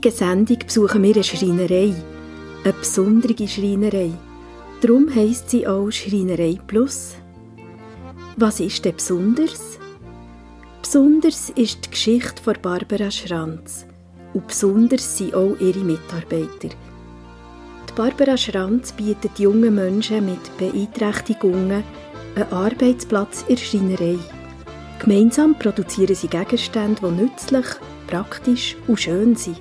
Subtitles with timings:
[0.00, 1.94] heutigen Sendung besuchen wir eine Schreinerei.
[2.64, 4.12] Eine besondere Schreinerei.
[4.80, 7.16] Darum heisst sie auch Schreinerei Plus.
[8.36, 9.78] Was ist denn besonders?
[10.80, 13.84] Besonders ist die Geschichte von Barbara Schranz.
[14.32, 16.74] Und besonders sind auch ihre Mitarbeiter.
[17.88, 21.84] Die Barbara Schranz bietet jungen Menschen mit Beeinträchtigungen
[22.36, 24.18] einen Arbeitsplatz in der Schreinerei.
[25.00, 27.66] Gemeinsam produzieren sie Gegenstände, die nützlich,
[28.06, 29.60] praktisch und schön sind.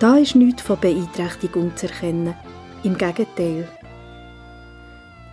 [0.00, 2.34] Da ist nichts von Beeinträchtigung zu erkennen.
[2.84, 3.68] Im Gegenteil.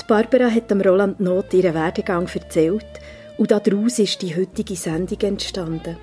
[0.01, 2.85] Die Barbara hat dem Roland Not ihren Werdegang erzählt
[3.37, 5.95] und daraus ist die heutige Sendung entstanden.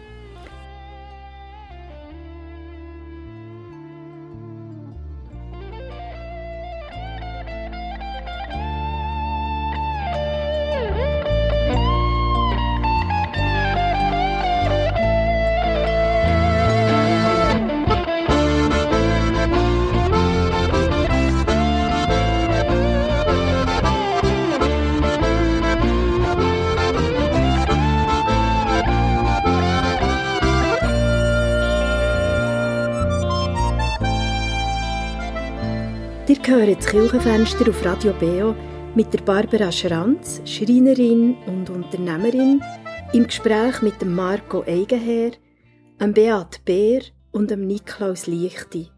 [36.26, 38.54] Ihr hört das Kirchenfenster auf Radio Beo
[38.94, 42.62] mit der Barbara Schranz, Schreinerin und Unternehmerin,
[43.12, 45.32] im Gespräch mit dem Marco Eigenherr,
[46.00, 48.88] dem Beat Bär und dem Niklaus Lichti.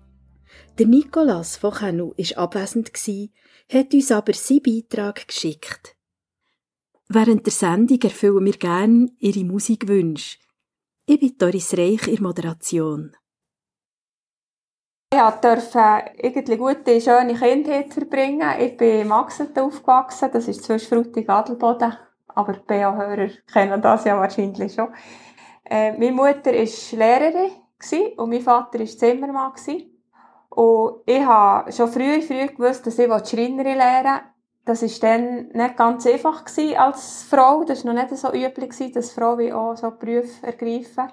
[0.79, 5.97] Der Nikolas von Chenu war abwesend, hat uns aber seinen Beitrag geschickt.
[7.09, 10.39] Während der Sendung erfüllen wir gerne Ihre Musikwünsche.
[11.07, 13.17] Ich bin Doris Reich in Moderation.
[15.13, 18.59] Ich durfte irgendwie gute, schöne Kindheit verbringen.
[18.59, 21.97] Ich bin in Maxenten aufgewachsen, das ist zwischen Frutig Adelboden.
[22.27, 24.89] Aber die BA-Hörer kennen das ja wahrscheinlich schon.
[25.65, 27.53] Äh, meine Mutter war Lehrerin
[28.17, 29.53] und mein Vater war Zimmermann.
[30.51, 34.23] Und ich habe schon früh, früh gewusst, dass ich Schreinerin lernen
[34.65, 36.45] Das war dann nicht ganz einfach
[36.77, 37.63] als Frau.
[37.63, 41.13] Das war noch nicht so üblich, dass Frauen auch so Berufe ergreifen.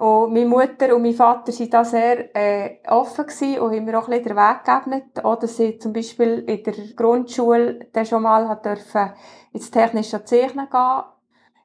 [0.00, 3.98] Und meine Mutter und mein Vater waren da sehr äh, offen gewesen und haben mir
[3.98, 5.24] auch ein bisschen den Weg geebnet.
[5.24, 8.66] Oder sie zum Beispiel in der Grundschule dann schon mal hat
[9.52, 11.02] ins technische Zeichnen gehen.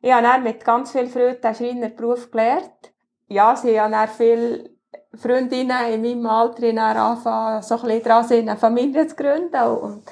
[0.01, 2.93] Ich habe dann mit ganz viel Freude den Schreinerberuf gelernt.
[3.27, 4.69] Ja, sie haben dann viele
[5.13, 9.63] Freundinnen in meinem Alter angefangen, so ein bisschen dran sind, eine Familie zu gründen.
[9.63, 10.03] Und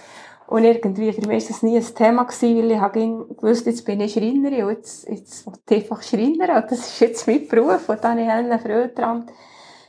[0.53, 4.14] und irgendwie, für mich war das nie ein Thema weil ich gewusst, jetzt bin ich
[4.14, 8.03] Schreinerin und jetzt, jetzt will ich einfach Schreinerin und das ist jetzt mein Beruf und
[8.03, 9.25] dann habe ich eine Freude dran.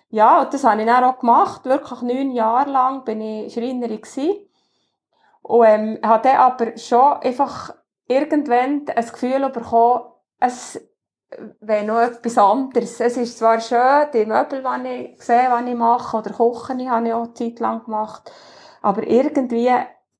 [0.09, 1.67] Ja, und das habe ich dann auch gemacht.
[1.67, 4.37] Wirklich neun Jahre lang bin ich Schreinerin gewesen.
[5.43, 7.75] Und, ähm, habe dann aber schon einfach
[8.09, 10.05] irgendwann ein Gefühl bekommen,
[10.41, 10.81] es
[11.61, 13.01] wäre noch etwas anderes.
[13.01, 17.07] Es ist zwar schön, die Möbel, die ich sehe, die ich mache, oder Kochen, habe
[17.07, 18.33] ich auch eine Zeit lang gemacht,
[18.81, 19.71] aber irgendwie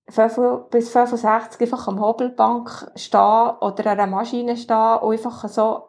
[0.07, 3.21] bis 65 einfach am Hobelbank stehen
[3.61, 5.89] oder an einer Maschine stehen und einfach so,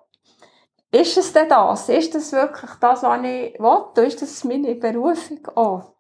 [0.92, 1.90] ist es denn das?
[1.90, 4.08] Ist das wirklich das, was ich will?
[4.08, 5.96] Ist das meine Berufung auch?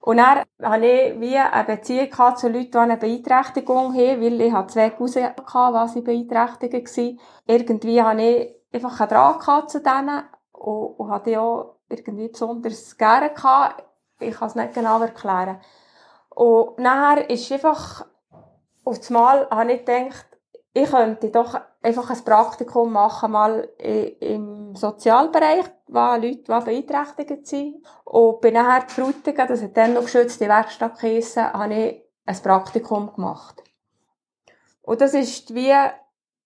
[0.00, 4.52] Und dann hatte ich wie eine Beziehung zu Leuten, die eine Beeinträchtigung haben, weil ich
[4.52, 7.20] hatte zwei Cousinen, die sie beeinträchtigt waren.
[7.46, 10.22] Irgendwie hatte ich einfach einen Draht zu denen
[10.52, 13.32] und, und hatte auch irgendwie besonders gerne.
[14.20, 15.60] Ich kann es nicht genau erklären.
[16.38, 18.06] Und nachher ist einfach,
[18.84, 20.24] auf das Mal habe ich gedacht,
[20.72, 23.68] ich könnte doch einfach ein Praktikum machen, mal
[24.20, 27.84] im Sozialbereich, wo Leute, die beeinträchtigt sind.
[28.04, 32.40] Und bin nachher zu Frutigen, das hat dann noch geschützte Werkstatt geheissen, habe ich ein
[32.40, 33.60] Praktikum gemacht.
[34.82, 35.74] Und das ist wie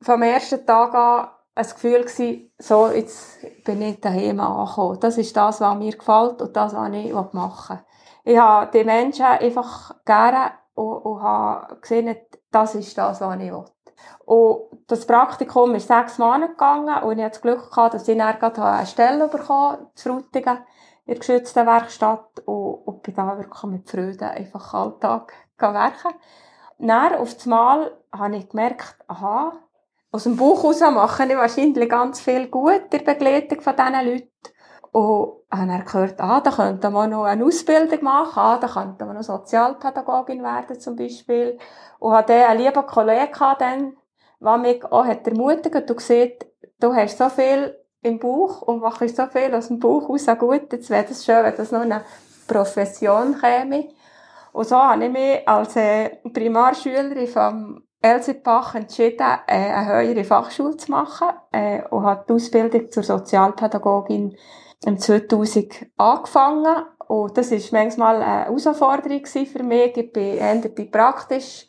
[0.01, 5.01] vom ersten Tag an ein Gefühl gewesen, so, jetzt bin ich daheim angekommen.
[5.01, 7.92] Das ist das, was mir gefällt und das, was ich machen will
[8.25, 12.17] ich habe die Menschen einfach gerne und, und habe gesehen,
[12.51, 13.65] das ist das, was ich will.
[14.25, 18.19] Und das Praktikum ist sechs Monate gegangen und ich hatte das Glück gehabt, dass ich
[18.19, 20.59] dann gerade eine Stelle bekommen zu Frutigen,
[21.05, 26.15] in der geschützten Werkstatt und, und bin da wirklich mit Freude einfach Alltag werken.
[26.79, 29.53] Dann, auf das Mal, habe ich gemerkt, aha,
[30.11, 34.07] aus dem Buch heraus mache ich wahrscheinlich ganz viel gut in der Begleitung von diesen
[34.07, 34.29] Leuten.
[34.93, 39.07] Und habe dann gehört, ah, da könnte man noch eine Ausbildung machen, ah, da könnte
[39.07, 41.59] man noch Sozialpädagogin werden zum Beispiel.
[41.99, 43.97] Und hatte einen lieben Kollegen dann,
[44.41, 46.47] der mich auch hat ermutigt und gesagt,
[46.79, 50.73] du hast so viel im Buch und machst so viel aus dem Buch raus gut,
[50.73, 52.03] jetzt wäre es schön, wenn das noch eine
[52.47, 53.89] Profession käme.
[54.53, 60.77] Und so habe ich mich als äh, Primarschülerin vom Elsipach entschieden, äh, eine höhere Fachschule
[60.77, 64.37] zu machen äh, und habe die Ausbildung zur Sozialpädagogin
[64.87, 66.85] im 2000 angefangen.
[67.09, 69.97] Und das ist manchmal eine Herausforderung für mich.
[69.97, 71.67] Ich bin eher die praktisch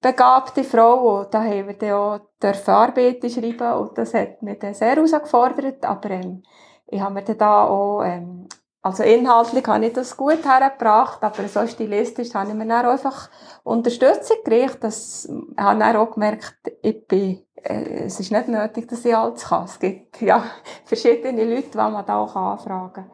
[0.00, 1.20] begabte Frau.
[1.20, 3.72] Und da haben wir dann auch dürfen Arbeiten schreiben.
[3.78, 6.42] Und das hat mich dann sehr herausgefordert, aber ähm,
[6.86, 8.46] ich habe mir dann da auch, ähm,
[8.84, 12.90] also inhaltlich habe ich das gut hergebracht, aber so stilistisch habe ich mir dann auch
[12.90, 13.30] einfach
[13.62, 15.26] Unterstützung gekriegt, das
[15.56, 19.64] habe dann auch gemerkt, ich bin, äh, es ist nicht nötig, dass ich alles kann.
[19.64, 20.44] Es gibt ja
[20.84, 23.10] verschiedene Leute, die man da auch anfragen kann.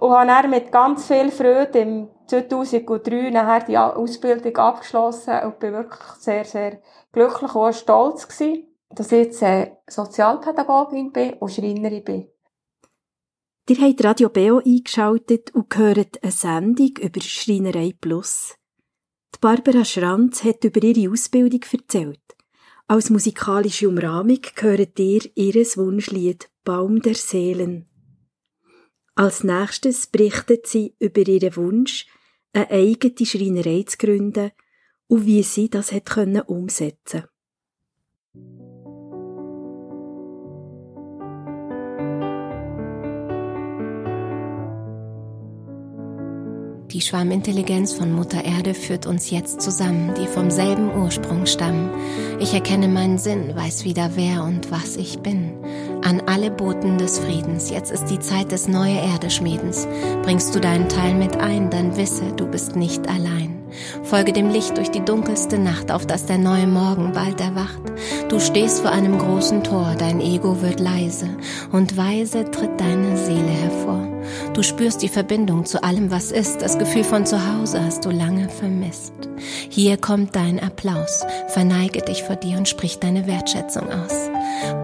[0.00, 5.74] Und habe dann mit ganz viel Freude im 2003 nachher die Ausbildung abgeschlossen und bin
[5.74, 6.78] wirklich sehr, sehr
[7.12, 12.28] glücklich und stolz gewesen, dass ich jetzt äh, Sozialpädagogin bin und Schreinerin bin.
[13.70, 18.54] Ihr habt Radio Beo eingeschaltet und gehört eine Sendung über Schreinerei Plus.
[19.34, 22.22] Die Barbara Schranz hat über ihre Ausbildung erzählt.
[22.86, 27.86] Als musikalische Umrahmung gehört ihr ihres Wunschlied Baum der Seelen.
[29.14, 32.06] Als nächstes berichtet sie über ihren Wunsch,
[32.54, 34.50] eine eigene Schreinerei zu gründen
[35.08, 36.40] und wie sie das hat können
[46.90, 51.90] Die Schwarmintelligenz von Mutter Erde führt uns jetzt zusammen, die vom selben Ursprung stammen.
[52.40, 55.52] Ich erkenne meinen Sinn, weiß wieder wer und was ich bin.
[56.02, 59.86] An alle Boten des Friedens, jetzt ist die Zeit des neue Erde Schmiedens.
[60.22, 63.57] Bringst du deinen Teil mit ein, dann wisse, du bist nicht allein.
[64.02, 67.80] Folge dem Licht durch die dunkelste Nacht, auf dass der neue Morgen bald erwacht.
[68.28, 71.28] Du stehst vor einem großen Tor, dein Ego wird leise
[71.72, 74.06] und weise tritt deine Seele hervor.
[74.54, 78.10] Du spürst die Verbindung zu allem, was ist, das Gefühl von zu Hause hast du
[78.10, 79.12] lange vermisst.
[79.68, 84.30] Hier kommt dein Applaus, verneige dich vor dir und sprich deine Wertschätzung aus.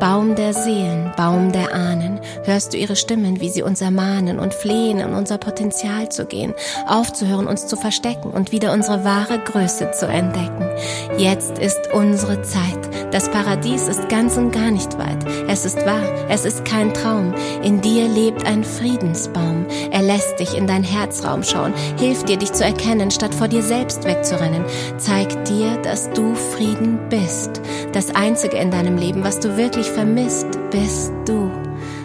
[0.01, 4.55] Baum der Seelen, Baum der Ahnen, hörst du ihre Stimmen, wie sie uns ermahnen und
[4.55, 6.55] flehen, in unser Potenzial zu gehen,
[6.87, 10.69] aufzuhören, uns zu verstecken und wieder unsere wahre Größe zu entdecken.
[11.17, 13.13] Jetzt ist unsere Zeit.
[13.13, 15.25] Das Paradies ist ganz und gar nicht weit.
[15.49, 17.33] Es ist wahr, es ist kein Traum.
[17.63, 19.67] In dir lebt ein Friedensbaum.
[19.91, 23.63] Er lässt dich in dein Herzraum schauen, hilft dir, dich zu erkennen, statt vor dir
[23.63, 24.65] selbst wegzurennen.
[24.99, 27.61] Zeigt dir, dass du Frieden bist.
[27.93, 31.51] Das Einzige in deinem Leben, was du wirklich vermisst, bist du.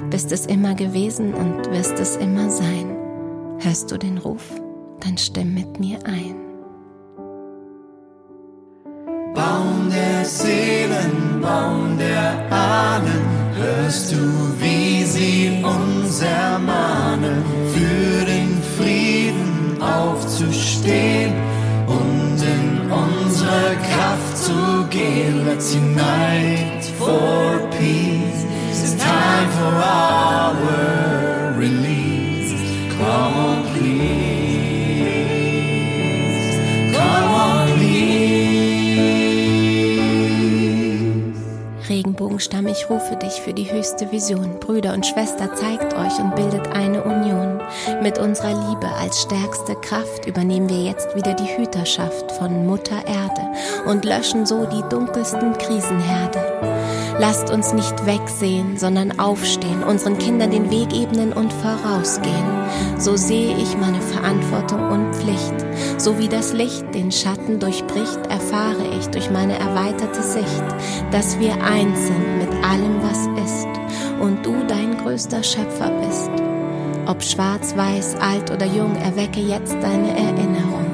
[0.09, 2.95] Bist es immer gewesen und wirst es immer sein.
[3.59, 4.45] Hörst du den Ruf?
[5.01, 6.35] Dann stimm mit mir ein.
[9.35, 13.25] Baum der Seelen, Baum der Ahnen,
[13.57, 14.21] hörst du,
[14.61, 21.33] wie sie uns ermahnen, für den Frieden aufzustehen
[21.87, 25.45] und in unsere Kraft zu gehen.
[25.45, 26.78] Let's unite
[27.09, 28.41] for peace.
[28.69, 32.51] It's time for our release.
[32.97, 34.19] Come on, please.
[41.89, 44.59] Regenbogenstamm, ich rufe dich für die höchste Vision.
[44.59, 47.59] Brüder und Schwester, zeigt euch und bildet eine Union.
[48.03, 53.41] Mit unserer Liebe als stärkste Kraft übernehmen wir jetzt wieder die Hüterschaft von Mutter Erde
[53.87, 56.78] und löschen so die dunkelsten Krisenherde.
[57.19, 62.47] Lasst uns nicht wegsehen, sondern aufstehen, unseren Kindern den Weg ebnen und vorausgehen.
[62.97, 65.53] So sehe ich meine Verantwortung und Pflicht.
[65.97, 70.63] So wie das Licht den Schatten durchbricht, erfahre ich durch meine erweiterte Sicht,
[71.11, 73.67] dass wir eins sind mit allem, was ist
[74.21, 76.31] und du dein größter Schöpfer bist.
[77.05, 80.88] Ob schwarz, weiß, alt oder jung, erwecke jetzt deine Erinnerung.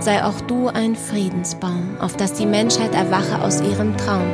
[0.00, 4.28] Sei auch du ein Friedensbaum, auf das die Menschheit erwache aus ihrem Traum.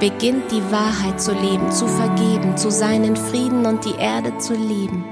[0.00, 5.04] Beginnt die Wahrheit zu leben, zu vergeben, zu seinen Frieden und die Erde zu lieben,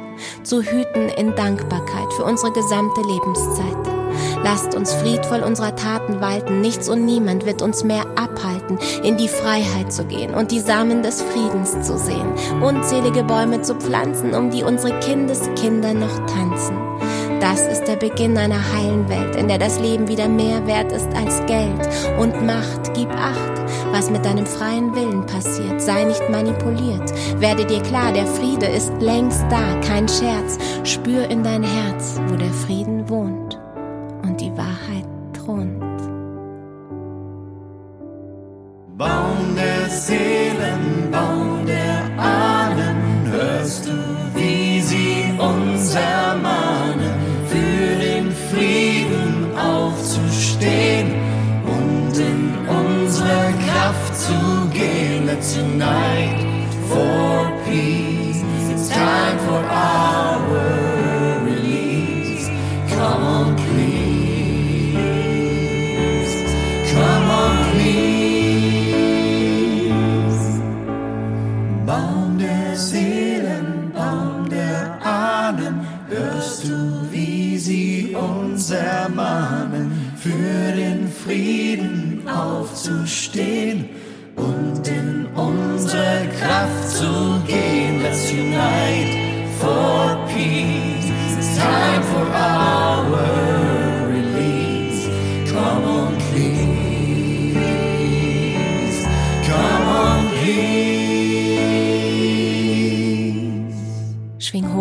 [0.43, 3.95] zu hüten in Dankbarkeit für unsere gesamte Lebenszeit.
[4.43, 9.29] Lasst uns friedvoll unserer Taten walten, nichts und niemand wird uns mehr abhalten, in die
[9.29, 14.51] Freiheit zu gehen und die Samen des Friedens zu sehen, unzählige Bäume zu pflanzen, um
[14.51, 16.84] die unsere Kindeskinder noch tanzen.
[17.45, 21.09] Das ist der Beginn einer heilen Welt, in der das Leben wieder mehr wert ist
[21.15, 21.79] als Geld
[22.19, 22.95] und Macht.
[22.95, 23.61] Gib acht,
[23.93, 25.79] was mit deinem freien Willen passiert.
[25.83, 27.13] Sei nicht manipuliert.
[27.43, 30.59] Werde dir klar, der Friede ist längst da, kein Scherz.
[30.85, 33.44] Spür in dein Herz, wo der Frieden wohnt
[55.57, 58.43] unite for peace.
[58.73, 60.34] It's time for our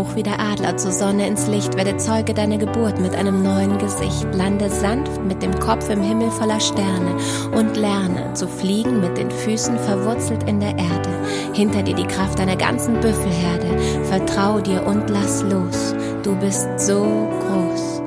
[0.03, 3.77] hoch wie der Adler zur Sonne ins Licht, werde Zeuge deiner Geburt mit einem neuen
[3.77, 7.15] Gesicht, lande sanft mit dem Kopf im Himmel voller Sterne
[7.55, 11.09] und lerne zu fliegen mit den Füßen verwurzelt in der Erde.
[11.53, 17.29] Hinter dir die Kraft einer ganzen Büffelherde, vertrau dir und lass los, du bist so
[17.47, 18.02] groß.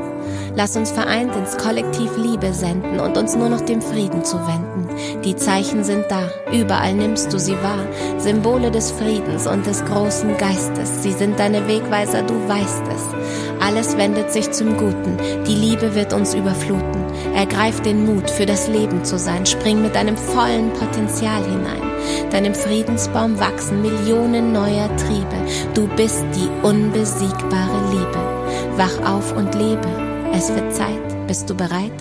[0.56, 4.88] Lass uns vereint ins Kollektiv Liebe senden und uns nur noch dem Frieden zuwenden.
[5.22, 7.86] Die Zeichen sind da, überall nimmst du sie wahr.
[8.16, 11.02] Symbole des Friedens und des großen Geistes.
[11.02, 13.62] Sie sind deine Wegweiser, du weißt es.
[13.62, 15.18] Alles wendet sich zum Guten.
[15.46, 17.04] Die Liebe wird uns überfluten.
[17.34, 19.44] Ergreif den Mut, für das Leben zu sein.
[19.44, 22.30] Spring mit deinem vollen Potenzial hinein.
[22.30, 25.36] Deinem Friedensbaum wachsen Millionen neuer Triebe.
[25.74, 28.78] Du bist die unbesiegbare Liebe.
[28.78, 30.05] Wach auf und lebe.
[30.32, 31.26] Es wird Zeit.
[31.26, 31.92] Bist du bereit,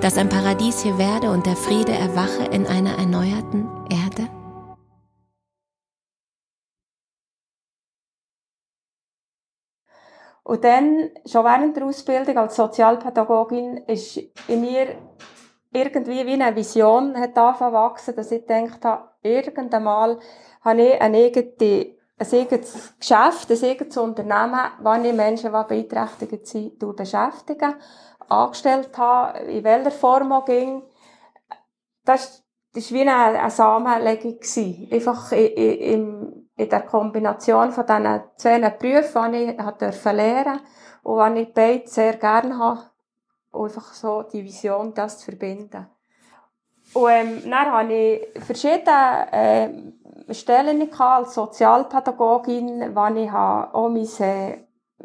[0.00, 4.28] dass ein Paradies hier werde und der Friede erwache in einer erneuerten Erde?
[10.42, 14.16] Und dann, schon während der Ausbildung als Sozialpädagogin, ist
[14.48, 14.96] in mir
[15.72, 20.18] irgendwie wie eine Vision hat angefangen dass ich gedacht habe, irgendwann mal
[20.62, 26.46] habe ich ein eigenes, ein eigenes Geschäft, ein eigenes Unternehmen, wo ich Menschen, die beeinträchtigt
[26.46, 27.74] sind, beschäftigen,
[28.28, 30.82] angestellt habe, in welcher Form auch ging.
[32.04, 34.38] Das, war wie eine, eine Samenlegung.
[34.92, 40.60] Einfach in, in, in der Kombination von diesen zwei Berufen, die ich durfte lernen
[41.02, 42.82] und die ich beide sehr gerne habe.
[43.52, 45.86] Einfach so die Vision, das zu verbinden.
[46.92, 54.58] Und ähm, dann hatte ich verschiedene äh, Stellen als Sozialpädagogin, wo ich auch mein, äh,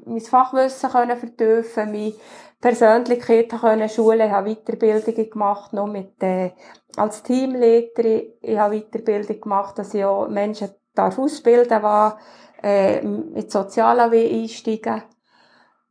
[0.06, 2.14] mein Fachwissen können vertiefen meine
[2.60, 6.52] Persönlichkeit können schulen, ich habe Weiterbildungen gemacht, noch mit, äh,
[6.98, 12.18] als Teamleiterin, ich habe Weiterbildung gemacht, dass ich auch Menschen ausbilden darf,
[12.64, 15.04] äh, mit Sozial-AW einsteigen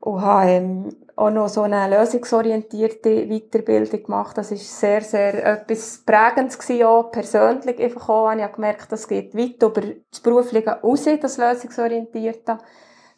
[0.04, 4.36] und habe ähm, auch noch so eine lösungsorientierte Weiterbildung gemacht.
[4.36, 8.32] Das ist sehr, sehr etwas Prägendes gewesen, auch persönlich einfach auch.
[8.32, 9.80] Ich habe gemerkt, das geht weit über
[10.10, 12.58] das Berufliche raus, das Lösungsorientierte.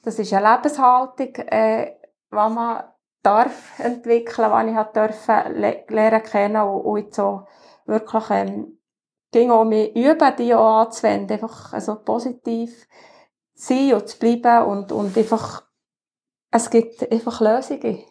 [0.02, 1.96] Das ist eine Lebenshaltung, äh,
[2.30, 2.84] die man
[3.20, 7.46] darf entwickeln, die ich durfte lernen kennen und, und so
[7.86, 8.78] wirklich ähm,
[9.32, 12.86] ging auch mehr üben, die auch anzuwenden, einfach also positiv
[13.54, 15.65] sein und zu bleiben und, und einfach,
[16.56, 18.02] es gibt einfach Lösungen.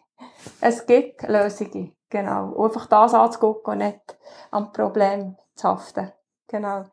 [0.62, 2.52] Es gibt Lösungen, genau.
[2.52, 4.18] Und einfach das anzugucken und nicht
[4.52, 6.12] am Problem zu haften.
[6.48, 6.86] Genau.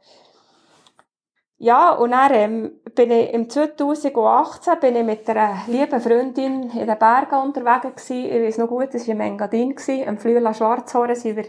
[1.58, 6.86] Ja, und dann ähm, bin ich im 2018 bin ich mit einer lieben Freundin in
[6.86, 8.34] den Bergen unterwegs gewesen.
[8.34, 9.76] Ich weiß noch gut, das war im Engadin,
[10.08, 11.44] am Flüela Schwarzhorn sind wir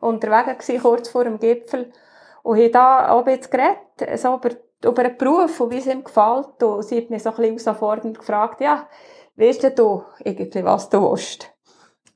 [0.00, 1.92] unterwegs gewesen, kurz vor dem Gipfel.
[2.42, 4.50] Und haben da auch jetzt geredet, so über,
[4.84, 6.62] über einen Beruf und wie es ihm gefällt.
[6.62, 8.86] Und sie hat mich so ein bisschen herausfordernd gefragt, ja,
[9.36, 11.52] weißt du irgendwie, was du willst?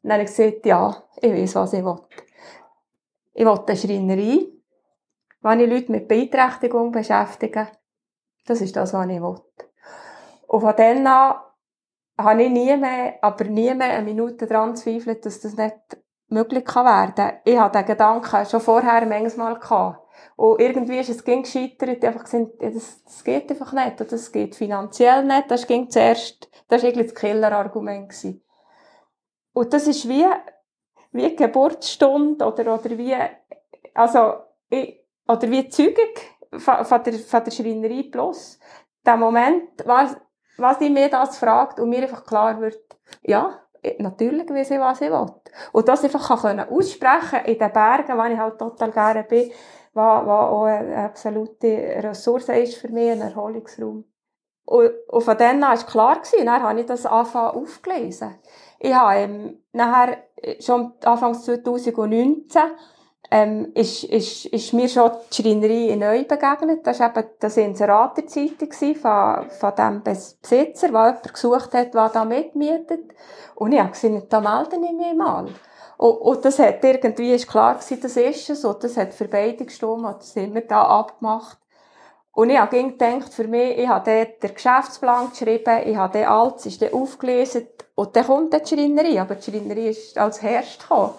[0.02, 1.98] Dann habe ich gesagt, ja, ich weiß, was ich will.
[3.34, 4.46] Ich will eine Schreinerei,
[5.42, 7.68] wenn ich Leute mit Beeinträchtigung beschäftige.
[8.46, 9.40] Das ist das, was ich will.
[10.46, 11.34] Und von dann an
[12.18, 15.76] habe ich nie mehr, aber nie mehr eine Minute daran zweifelt, dass das nicht
[16.28, 17.32] möglich werden kann.
[17.44, 20.06] Ich hatte den Gedanken schon vorher manchmal gehabt.
[20.36, 24.10] Und irgendwie ist es ging gescheitert, einfach gesagt, ja, das, das geht einfach nicht, oder
[24.10, 28.14] das geht finanziell nicht, das ging zuerst, das war eigentlich das Killerargument.
[29.52, 30.26] Und das ist wie,
[31.12, 33.14] wie Geburtsstunde, oder, oder wie,
[33.94, 34.34] also,
[34.70, 36.14] ich, oder wie Zeugung
[36.58, 38.58] von, von der, von der Schreinerei plus.
[39.04, 40.16] Der Moment, was,
[40.56, 42.80] was ich mir das fragt und mir einfach klar wird,
[43.22, 43.60] ja,
[43.98, 45.26] natürlich weiß ich, was ich will.
[45.72, 49.50] Und das einfach kann können aussprechen in den Bergen, wo ich halt total gerne bin,
[49.92, 51.66] was, was auch eine absolute
[52.02, 54.04] Ressource ist für mich, ein Erholungsraum.
[54.64, 58.38] Und, und von dann an war klar, gewesen, dann habe ich das angefangen aufgelesen.
[58.78, 60.18] Ich habe ähm, nachher,
[60.60, 62.62] schon Anfang 2019,
[63.32, 66.86] ähm, ist, ist, ist mir schon die Schreinerei in Neu begegnet.
[66.86, 71.94] Das war eben das Inserat der Zeitung von, von dem Besitzer, der jemand gesucht hat,
[71.94, 73.12] der da mitmietet.
[73.54, 75.46] Und ich habe gesagt, da melde ich mich mal.
[76.00, 79.28] Und, und das hat irgendwie, ist klar gewesen, das ist es, und das hat für
[79.28, 81.58] beide gestimmt, und das sind wir da abgemacht.
[82.32, 86.30] Und ich habe gedacht, für mich, ich habe dort den Geschäftsplan geschrieben, ich habe dort
[86.30, 90.80] alles, ist dann aufgelesen, und dann kommt die Schreinerei, aber die Schreinerei ist als Herst
[90.80, 91.10] gekommen.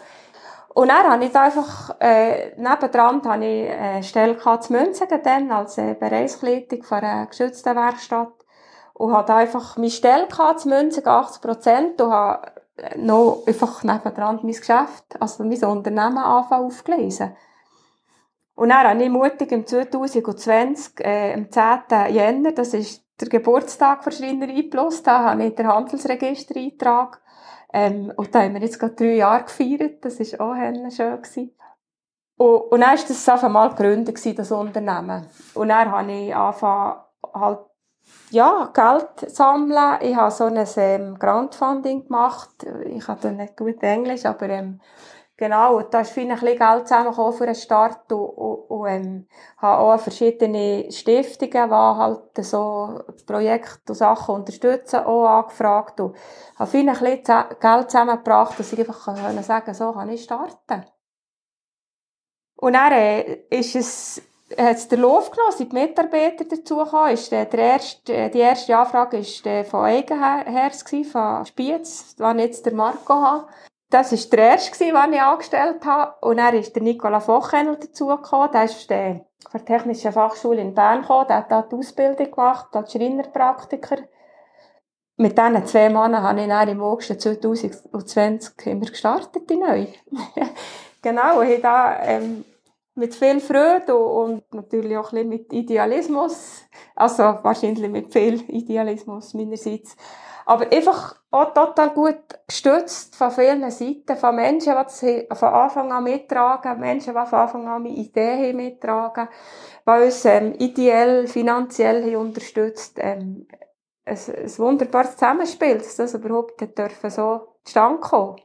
[0.70, 5.22] Und dann habe ich da einfach, äh, nebendran habe ich eine Stelle gehabt zu Münzigen
[5.22, 8.34] dann, als äh, Bereichsleitung von einer geschützten Werkstatt.
[8.96, 12.61] Und habe einfach meine Stelle gehabt zu Münzigen, 80 Prozent, und habe
[12.98, 17.36] noch einfach nebendran mein Geschäft, also mein Unternehmen anfangen aufgelesen.
[18.56, 22.14] Und dann habe ich mutig im 2020, äh, am 10.
[22.14, 27.22] Jänner, das ist der Geburtstag der Schreinerei Plus, da habe ich den Handelsregistereintrag
[27.74, 30.04] ähm, und da haben wir jetzt gerade drei Jahre gefeiert.
[30.04, 31.22] Das war auch schön.
[31.22, 31.56] Gewesen.
[32.38, 35.28] Und, und dann war das auf einmal gegründet, das Unternehmen.
[35.54, 37.02] Und dann habe ich angefangen,
[37.34, 37.60] halt,
[38.32, 40.00] ja, Geld sammeln.
[40.02, 42.66] Ich habe so ein ähm, Grandfunding gemacht.
[42.86, 44.80] Ich hatte nicht gut Englisch, aber ähm,
[45.42, 49.28] Genau, da ist viel ein bisschen Geld zusammengekommen für einen Start und, und, und ähm,
[49.58, 56.16] habe auch verschiedene Stiftungen, die halt so Projekte und Sachen unterstützen, auch angefragt und
[56.60, 57.16] habe viel ein bisschen
[57.60, 60.86] Geld zusammengebracht, dass ich einfach kann sagen so kann ich starten.
[62.58, 64.22] Und dann äh, ist es
[64.58, 67.14] hat es der Lauf genommen, sind die Mitarbeiter dazugekommen.
[67.14, 72.24] Ist, äh, der erste, äh, die erste Anfrage war äh, von Eigenherz, von Spiez, die
[72.40, 73.48] jetzt der Marco hat.
[73.90, 76.16] Das war der erste, den ich angestellt habe.
[76.22, 78.52] Und dann ist der Nicola Fochhennel dazugekommen.
[78.52, 81.28] Der ist der von der Technischen Fachschule in Bern gekommen.
[81.28, 83.98] Der hat da die Ausbildung gemacht als Schreinerpraktiker.
[85.18, 89.88] Mit diesen zwei Männern habe ich dann im August 2020 immer gestartet, die neu.
[91.02, 92.46] genau, und habe da, ähm,
[93.02, 96.62] mit viel Freude und natürlich auch ein bisschen mit Idealismus,
[96.96, 99.98] also wahrscheinlich mit viel Idealismus meinerseits,
[100.46, 106.04] aber einfach auch total gut gestützt von vielen Seiten, von Menschen, die von Anfang an
[106.04, 109.28] mittragen, Menschen, die von Anfang an mit Ideen mittragen,
[109.88, 112.98] die uns ähm, ideell, finanziell unterstützt.
[113.00, 113.48] Ähm,
[114.06, 116.62] ein, ein wunderbares Zusammenspiel, dass das überhaupt
[117.10, 118.36] so zustande kommen.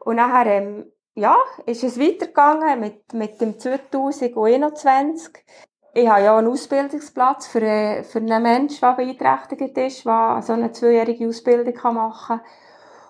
[0.00, 5.44] Und nachher, ähm, ja, ist es weitergegangen mit, mit dem 2021
[5.92, 10.52] ich habe ja einen Ausbildungsplatz für, äh, für einen Menschen, der beeinträchtigt ist, der so
[10.52, 12.46] eine zweijährige Ausbildung machen kann.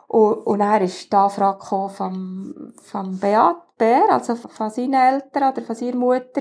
[0.09, 5.61] Und, und dann ist die Anfrage vom, vom Beat Bär, also von seinen Eltern oder
[5.63, 6.41] von seiner Mutter.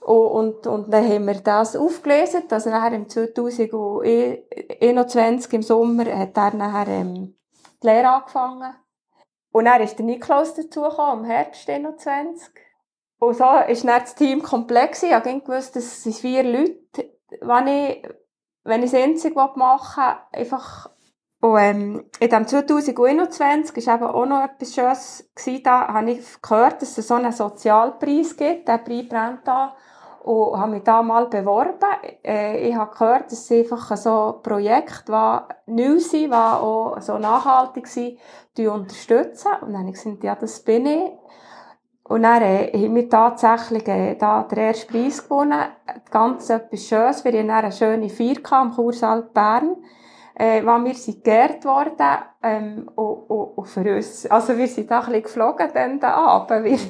[0.00, 2.42] Und, und, und dann haben wir das aufgelesen.
[2.50, 7.36] Also nachher im 2021 im Sommer hat er nachher ähm,
[7.82, 8.74] die Lehre angefangen.
[9.52, 12.48] Und dann ist der Niklaus dazugekommen, im Herbst 21.
[13.18, 15.02] Und so ist dann das Team komplex.
[15.02, 18.02] Ich habe gewusst, es vier Leute, wenn ich,
[18.64, 20.90] wenn ich das Einzige machen will, einfach,
[21.42, 26.42] und, ähm, in dem 2021 war eben auch noch etwas Schönes gewesen, da habe ich
[26.42, 29.74] gehört, dass es so einen Sozialpreis gibt, der Preis brennt da,
[30.22, 31.88] und habe mich da mal beworben.
[32.24, 35.12] Äh, ich habe gehört, dass es einfach so Projekte,
[35.66, 38.18] die neu sind, die auch so nachhaltig sind,
[38.56, 39.52] die unterstützen.
[39.62, 41.12] Und dann habe ich gesagt, ja, das bin ich.
[42.04, 45.62] Und dann äh, haben wir tatsächlich äh, da den ersten Preis gewonnen.
[46.10, 47.24] Ganz etwas Schönes.
[47.24, 49.76] Wir hatten eine schöne Feier am Kursaal Bern,
[50.34, 52.18] äh, wo wir sind geehrt worden.
[52.42, 56.14] Ähm, und, und, und für uns, also wir sind da ein bisschen geflogen dann da
[56.14, 56.80] Abend.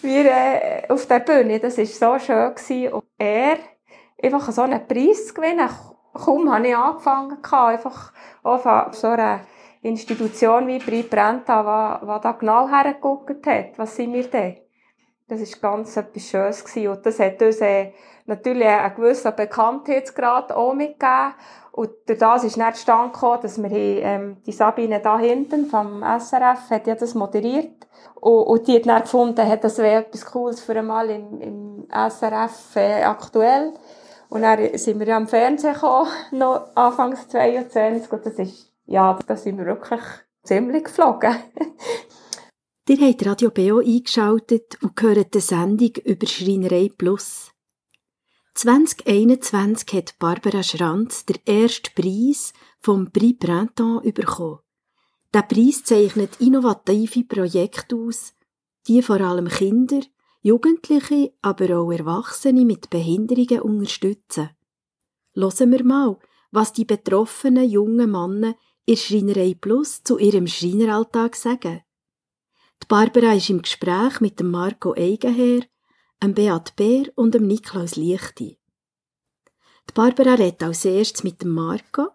[0.00, 2.54] Wir, äh, auf der Bühne, das war so schön.
[2.54, 2.92] Gewesen.
[2.92, 3.58] Und er,
[4.22, 5.68] einfach so einen Preis gewinnen,
[6.14, 9.40] kaum habe ich angefangen, einfach von so einer
[9.82, 14.56] Institution wie Bri Brenta, die da genau hergeguckt hat, was sind wir denn?
[15.28, 16.88] Das war ganz etwas Schönes gewesen.
[16.88, 17.92] Und das hat uns äh,
[18.24, 21.34] natürlich einen gewissen Bekanntheitsgrad auch mitgegeben.
[21.78, 26.02] Und durch das ist dann zustande gekommen, dass wir ähm, die Sabine da hinten vom
[26.02, 27.86] SRF hat ja das moderiert.
[28.16, 31.88] Und, und die hat dann gefunden, hat das wäre etwas Cooles für einmal im, im
[31.88, 33.74] SRF äh, aktuell.
[34.28, 38.10] Und dann sind wir ja am Fernsehen gekommen, noch Anfangs 22.
[38.10, 40.00] Und das ist ja, da sind wir wirklich
[40.42, 41.36] ziemlich geflogen.
[42.88, 47.52] Ihr habt Radio BO eingeschaltet und gehört die Sendung über Schreinerei Plus.
[48.58, 54.58] 2021 hat Barbara Schranz den ersten Preis vom Prix Printemps bekommen.
[55.32, 58.34] Der Preis zeichnet innovative Projekte aus,
[58.88, 60.00] die vor allem Kinder,
[60.40, 64.50] Jugendliche, aber auch Erwachsene mit Behinderungen unterstützen.
[65.34, 66.18] Hören wir mal,
[66.50, 71.82] was die betroffenen jungen Männer in Schreinerei Plus zu ihrem Schreineralltag sagen.
[72.82, 75.62] Die Barbara ist im Gespräch mit dem Marco Eigenherr,
[76.22, 78.58] dem Beat Bär und dem Niklaus Lichti.
[79.88, 82.08] Die Barbara redet als erstes mit dem Marco.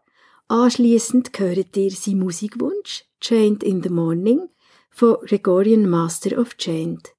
[0.47, 4.49] Anschließend hört ihr seinen Musikwunsch Chained in the Morning
[4.91, 7.15] von Gregorian Master of Chained.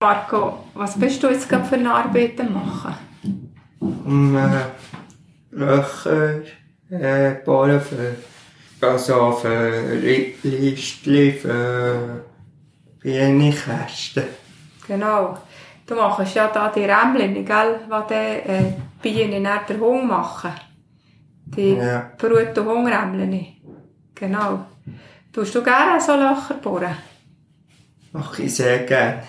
[0.00, 2.94] Marco, was bist du jetzt gerade für eine Arbeit am machen?
[3.78, 4.64] Um äh,
[5.50, 6.42] Löcher
[6.90, 8.16] äh, bauen für,
[8.80, 9.94] also für
[10.42, 12.24] Listchen, für
[13.00, 14.41] Bienenkästen.
[14.86, 15.38] Genau.
[15.86, 20.52] Du machst ja da die Rämmchen, gell, die die äh, Bienen nach der Hunger machen.
[21.44, 22.10] Die Ja.
[22.22, 23.46] Und Hungrämmchen.
[24.14, 24.66] Genau.
[25.32, 26.96] Tust du gerne so Löcher bohren?
[28.12, 29.22] Mache ich sehr gerne.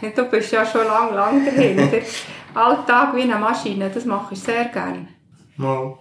[0.16, 1.98] Du bist ja schon lang, lang dahinter.
[2.54, 5.08] Alltag wie eine Maschine, das mache ich sehr gerne.
[5.56, 5.96] Mal.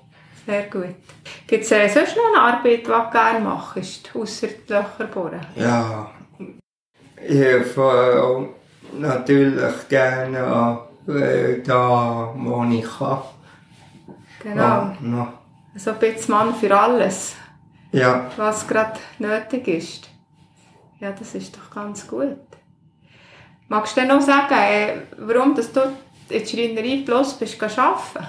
[0.45, 0.95] Sehr gut.
[1.45, 5.41] Gibt es äh, sonst noch eine Arbeit, die du gerne machst, die Löcher bohren?
[5.56, 6.12] Ja.
[7.22, 8.50] Ich helfe
[8.97, 13.19] natürlich gerne an, äh, da, wo ich kann.
[14.41, 14.56] Genau.
[14.62, 15.34] Ja, noch.
[15.75, 17.36] So ein bisschen Mann für alles,
[17.91, 18.30] ja.
[18.38, 20.10] was gerade nötig ist.
[20.99, 22.38] Ja, das ist doch ganz gut.
[23.67, 25.82] Magst du denn noch sagen, äh, warum dass du
[26.30, 28.28] in der Schreinerei bloß bist arbeiten?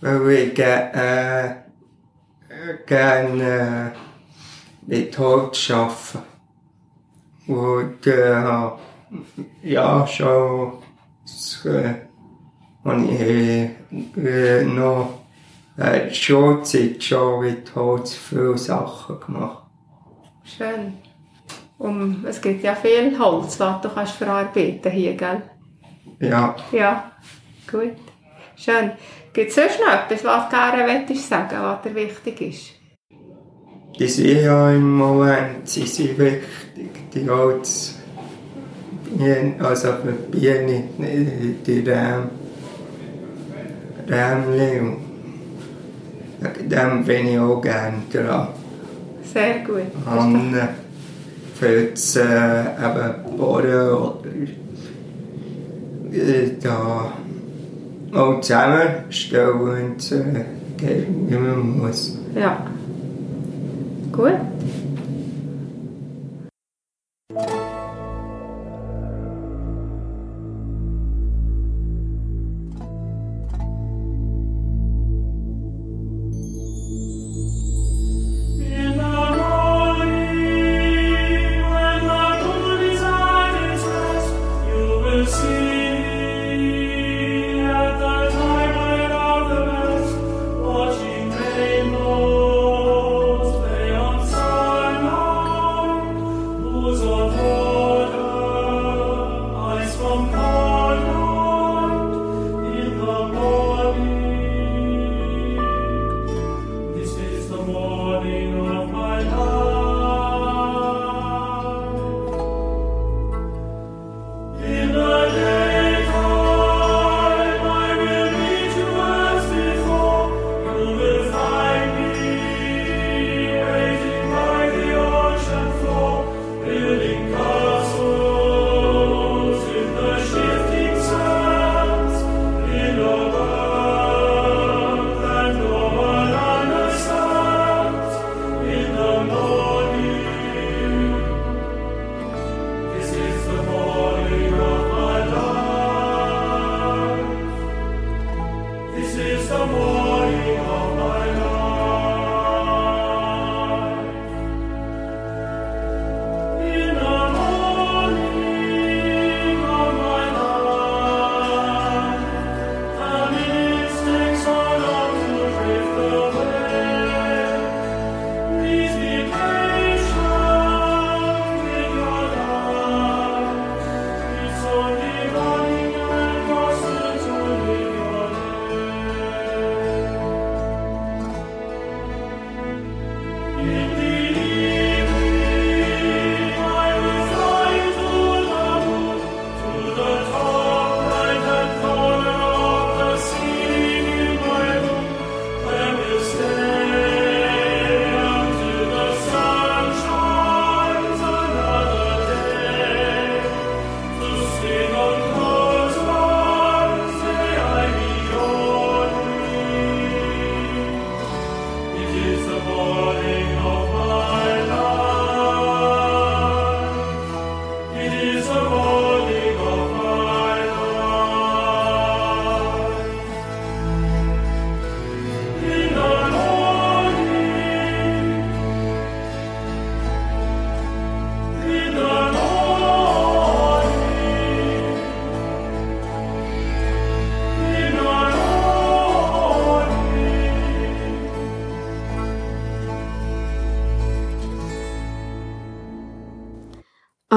[0.00, 1.54] weil ich äh,
[2.86, 3.98] gerne äh,
[4.86, 6.22] mit Holz arbeite.
[7.46, 8.70] Und äh,
[9.62, 10.72] ja, schon
[11.64, 11.94] äh,
[12.84, 15.20] habe ich äh, noch
[15.76, 19.64] äh, Schulzeit schon mit Holz viele Sachen gemacht.
[20.44, 20.94] Schön.
[21.78, 25.42] Um, es gibt ja viel Holz, was du kannst verarbeiten hier, gell?
[26.20, 27.12] Ja, Ja,
[27.70, 27.96] gut.
[28.56, 28.92] Schön.
[29.32, 32.80] Gibt es sonst noch etwas, was du gerne möchtest sagen, was dir wichtig ist?
[34.00, 37.99] die sind ja im Moment sie sind wichtig, die Holz.
[39.16, 40.32] Bienen, also und
[46.70, 48.48] dem bin ich auch gerne dran.
[49.32, 49.82] Sehr gut.
[51.54, 52.22] Für das äh,
[53.38, 54.14] oder
[56.12, 57.12] äh, da
[58.12, 60.44] auch zusammenstellen, äh,
[60.78, 62.18] geht, wie man muss.
[62.34, 62.66] Ja.
[64.10, 64.32] Gut.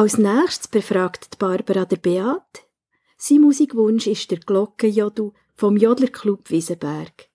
[0.03, 2.67] Als nächstes befragt Barbara der Beat.
[3.15, 7.29] Sein Musikwunsch ist der Glockenjodel vom Jodlerclub Wiesenberg.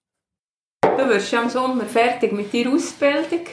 [0.83, 3.47] Du wirst ja im Sommer fertig mit deiner Ausbildung.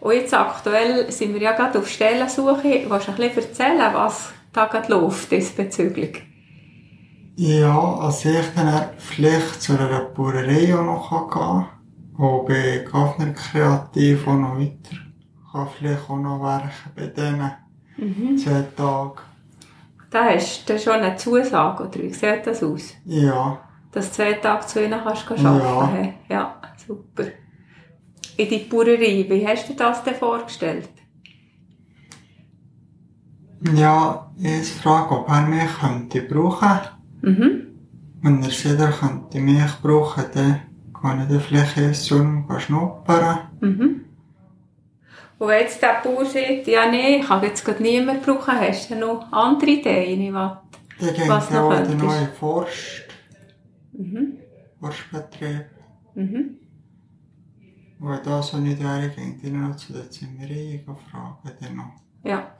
[0.00, 2.84] Und jetzt aktuell sind wir ja gerade auf Stellensuche.
[2.88, 6.24] Willst du ein bisschen erzählen, was da gerade läuft diesbezüglich?
[7.36, 11.68] Ja, also ich dann vielleicht zu einer Bauerei auch noch gehen kann.
[12.16, 14.96] Und bei Gaffner Kreativ auch noch weiter.
[15.52, 17.06] Kann vielleicht auch noch werken bei
[17.98, 19.18] diesen zwei Tagen.
[20.10, 22.94] Da hast du schon eine Zusage, oder wie sieht das aus?
[23.04, 23.58] Ja,
[23.92, 25.90] Dass du zwei Tage zu ihnen kannst arbeiten Ja.
[25.92, 26.12] kannst?
[26.30, 26.54] Ja,
[26.86, 27.24] super.
[28.36, 30.88] In die Bauerei, wie hast du dir das denn vorgestellt?
[33.74, 36.78] ja, ich frage, ob er mich könnte brauchen.
[37.22, 37.66] Mhm.
[38.22, 40.60] Wenn er sagt, er könnte mich brauchen, dann
[41.00, 43.38] kann ich dann vielleicht erst schon schnuppern.
[43.60, 44.00] Mhm.
[45.38, 48.90] Und wenn jetzt der Bauer sagt, ja nee, ich kann jetzt gerade niemanden brauchen, hast
[48.90, 50.58] du noch andere Ideen, was?
[51.00, 53.04] Dann geht Was noch auch in den neuen Forst,
[53.92, 54.38] Mhm.
[54.80, 55.64] Forstbetrieb.
[56.14, 56.56] Mhm.
[58.00, 61.56] Und wenn das so nicht wäre, ging ich noch zu der Zimmerei fragen.
[61.60, 61.92] Dann noch.
[62.22, 62.52] Ja,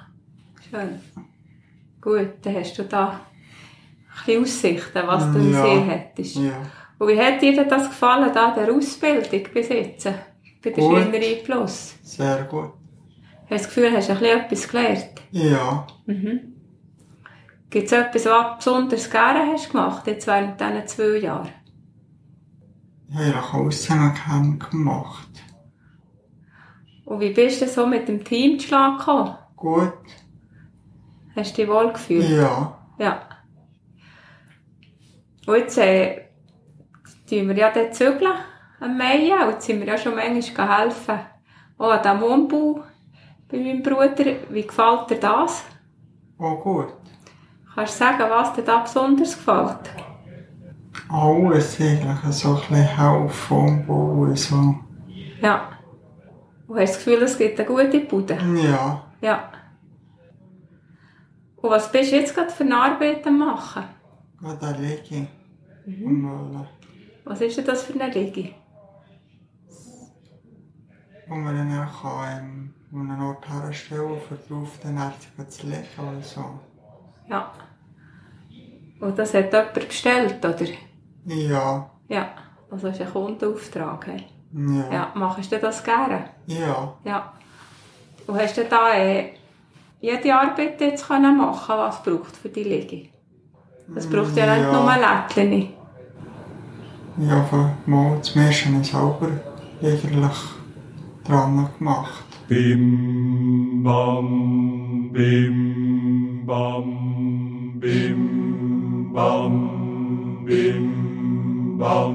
[0.68, 1.00] schön.
[2.00, 3.20] Gut, dann hast du da
[4.26, 5.62] ein Aussichten, was du Ja.
[5.62, 6.36] Sinn hättest.
[6.36, 6.62] Ja.
[6.98, 10.08] Und wie hat dir das gefallen, da der Ausbildung bis jetzt?
[10.62, 10.98] Bei der Gut.
[10.98, 11.94] Schreinerei Plus?
[12.02, 12.72] Sehr gut.
[13.42, 15.22] Hast du das Gefühl, hast du ein bisschen etwas gelernt?
[15.30, 15.86] Ja.
[16.06, 16.54] Mhm.
[17.70, 21.52] Gibt es etwas, was du besonders gerne hast gemacht, jetzt während diesen zwei Jahren?
[23.10, 25.28] Ich habe auch Aussehen gemacht.
[27.04, 29.34] Und wie bist du so mit dem Teamschlag gekommen?
[29.56, 29.92] Gut.
[31.34, 32.28] Hast du dich wohl gefühlt?
[32.28, 32.78] Ja.
[32.98, 33.22] Ja.
[35.46, 36.28] Und jetzt äh,
[37.28, 38.34] tun wir ja dort zügeln
[38.80, 41.18] am Mai und jetzt sind wir ja schon manchmal helfen.
[41.78, 42.84] Auch an diesem Wohnbau
[43.48, 44.36] bei meinem Bruder.
[44.50, 45.64] Wie gefällt dir das?
[46.38, 46.88] Auch gut.
[47.74, 49.90] Kannst du sagen, was dir da besonders gefällt?
[51.08, 54.36] Alles eigentlich so ein bisschen helfen und bauen.
[54.36, 54.74] So.
[55.40, 55.68] Ja.
[56.66, 58.38] Und hast du das Gefühl, es gibt eine gute Bude?
[58.62, 59.04] Ja.
[59.20, 59.52] Ja.
[61.56, 63.84] Und was bist du jetzt gerade für eine Arbeit am machen?
[64.40, 65.26] Gerade eine Liege.
[65.86, 66.66] Mhm.
[67.24, 68.54] Was ist denn das für eine Liege?
[71.28, 75.48] Wo man dann auch kann, ähm, an einen Ort herstellen kann, um drauf den Ärzten
[75.48, 76.44] zu legen oder so.
[77.28, 77.50] Ja.
[79.00, 80.66] Und das hat jemand bestellt, oder?
[81.26, 81.90] Ja.
[82.08, 82.28] Ja.
[82.70, 84.06] Also ist ein Kundenauftrag.
[84.06, 84.24] Hey?
[84.52, 84.92] Ja.
[84.92, 86.24] Ja, machst du das gerne?
[86.46, 86.94] Ja.
[87.04, 87.32] Ja.
[88.26, 89.32] Und hast du da äh,
[90.00, 93.08] jede Arbeit jetzt können machen was es braucht für die Liege?
[93.88, 94.72] Das braucht ja, nicht Ja.
[94.72, 95.72] nur Lättchen.
[97.18, 99.30] Ja, von mal zum ersten ich selber
[99.82, 100.57] eigentlich
[101.28, 102.24] gemacht.
[102.48, 112.14] Bim bam, bim bam, bim bam, bim bam,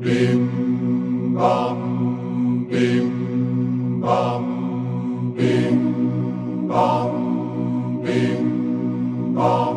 [0.00, 4.44] bim bam, bim bam,
[5.36, 7.12] bim bam,
[8.02, 9.76] bim bam.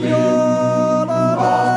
[0.00, 1.75] Viele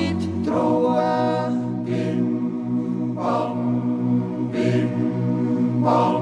[0.00, 1.52] genießet die Ruhe.
[4.52, 6.19] Bim, bam,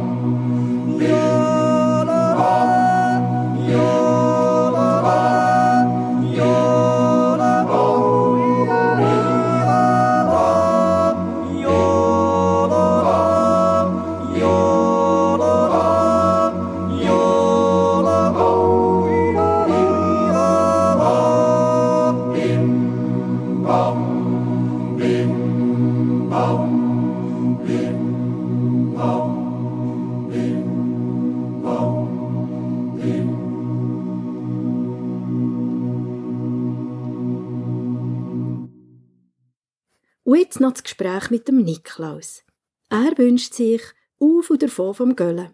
[40.79, 42.45] das Gespräch mit dem Niklaus.
[42.88, 43.83] Er wünscht sich
[44.21, 45.51] auf und davon vom Göllen.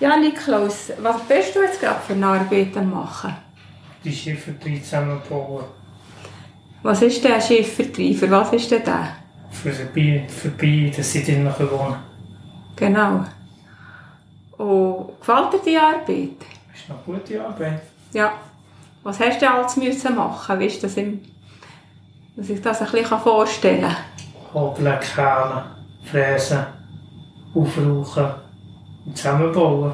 [0.00, 3.34] Ja, Niklaus, was bist du jetzt gerade für eine Arbeit am machen?
[4.04, 5.64] Die Schiffertreib zusammenbauen.
[6.82, 8.16] Was ist der Schiffertreib?
[8.16, 9.16] Für was ist denn der?
[9.50, 11.96] Für die Bienen, für die Bienen, dass sie drinnen wohnen
[12.76, 13.24] Genau.
[14.58, 16.40] Und gefällt dir die Arbeit?
[16.70, 17.82] Das ist noch gute Arbeit.
[18.12, 18.38] Ja.
[19.02, 20.58] Was hast du alles müssen machen?
[20.58, 21.22] Wie ist das im,
[22.36, 23.96] dass ich das ein bisschen vorstellen kann?
[24.56, 25.62] Hobeln, kehlen,
[26.10, 26.66] fräsen,
[27.54, 28.30] aufrauchen
[29.04, 29.92] und zusammenbauen.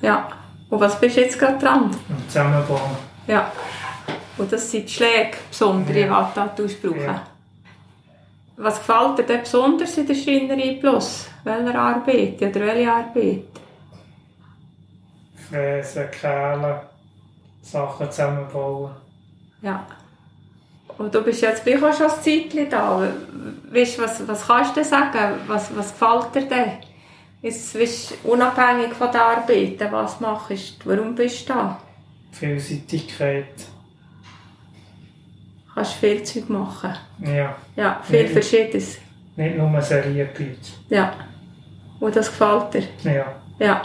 [0.00, 0.28] Ja.
[0.70, 1.90] Und was bist du jetzt gerade dran?
[2.08, 2.96] Und zusammenbauen.
[3.26, 3.52] Ja.
[4.38, 6.32] Und das sind die Schläge, besondere, Ja.
[6.34, 6.46] die du da
[6.88, 7.00] brauchen.
[7.04, 7.22] Ja.
[8.56, 11.26] Was gefällt dir denn besonders in der Schreinerei Plus?
[11.44, 13.44] Welche Arbeit oder welche Arbeit?
[15.50, 16.76] Fräsen, kehlen,
[17.60, 18.92] Sachen zusammenbauen.
[19.60, 19.84] Ja.
[20.98, 23.08] Und du bist jetzt gleich auch schon ein Zeitchen da.
[23.70, 25.40] Weißt, was, was kannst du sagen?
[25.46, 26.72] Was, was gefällt dir denn?
[27.40, 30.90] Jetzt, weißt, unabhängig von der Arbeit, was machst du?
[30.90, 31.80] Warum bist du da?
[32.32, 33.46] Vielseitigkeit.
[35.74, 36.94] Kannst viel Zeug machen.
[37.20, 38.28] Ja, Ja, viel Ja.
[38.28, 38.98] Verschiedenes.
[39.36, 40.72] nicht nur Serienpizza.
[40.90, 41.14] Ja.
[41.98, 43.12] Und das gefällt dir?
[43.12, 43.82] Ja, Ja.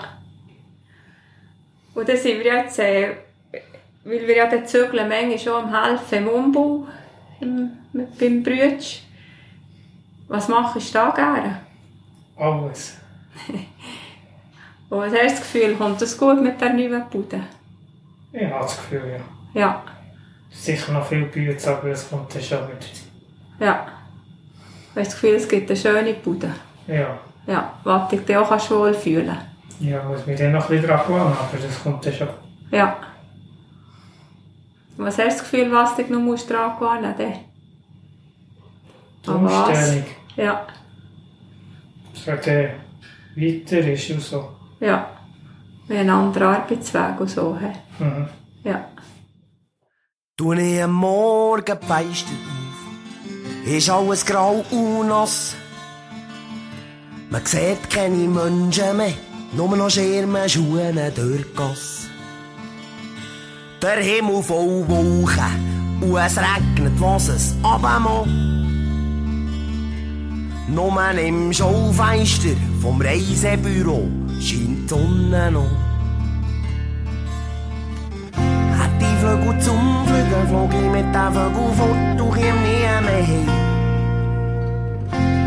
[1.93, 3.15] Und dann sind wir jetzt, äh,
[4.03, 6.87] weil wir ja den Zügeln manchmal schon am helfen im Umbau,
[7.39, 9.01] im, mit, beim Brütsch.
[10.27, 11.61] Was machst du da gerne?
[12.37, 12.97] alles.
[14.89, 17.41] Und was hast du das Gefühl, kommt das gut mit der neuen Bude?
[18.31, 19.19] Ich habe das Gefühl,
[19.53, 19.59] ja.
[19.59, 19.83] Ja,
[20.49, 23.03] Sicher noch viel Bütze, aber es kommt dann schon mit der Zeit.
[23.59, 23.87] ja.
[24.95, 26.51] Hast du das Gefühl, es gibt eine schöne Bude?
[26.87, 29.37] Ja, Ja, was dich dann auch kannst wohlfühlen
[29.79, 32.27] ja, muss mich dann noch ein bisschen dran gewöhnen, aber das kommt dann schon.
[32.71, 32.97] Ja.
[34.97, 37.39] Was hast du das Gefühl, was dich noch musst dran gewöhnen musst?
[39.25, 39.67] Die An was?
[39.69, 40.05] Umstellung,
[40.35, 40.67] Ja,
[42.13, 42.69] dass er dann
[43.35, 44.49] weiter ist und so.
[44.79, 45.09] ja.
[45.89, 47.57] Wir haben einen anderen Arbeitsweg und so.
[47.99, 48.27] Mhm.
[48.65, 48.89] Ja.
[50.35, 55.55] Du ich am Morgen Fenster auf, ist alles grau und nass.
[57.29, 59.13] Man sieht keine Menschen mehr,
[59.53, 62.09] nur noch Schirme, Schuhe durch die Gasse.
[63.87, 68.27] Der Himmel voll Wolken und es regnet, was es abmacht.
[70.67, 74.09] Nur im Schaufenster vom Reisebüro
[74.41, 75.71] scheint die Sonne noch.
[78.77, 83.25] Hat die Vögel zum Fliegen, flog ich mit den Vögeln fort, du komm nie mehr
[83.25, 83.49] heim.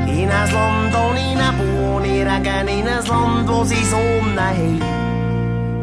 [0.08, 5.09] In ein Land ohne Nebel, ohne Regen, in ein Land, wo sie Sonne haben.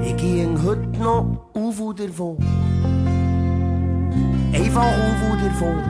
[0.07, 2.37] Ich ging heute noch auf und davon.
[4.53, 5.83] Einfach auf und davon.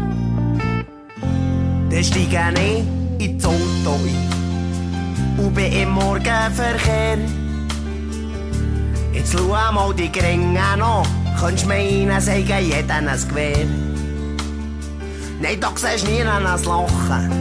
[1.92, 7.20] Dann steige ich ins Auto ein und bin im Morgenverkehr.
[9.14, 11.06] Jetzt schau mal die Gringe an,
[11.40, 13.68] könntest meinen, sagen jeden ein Gewehr.
[15.40, 17.32] Nein, da siehst du nie ein Lachen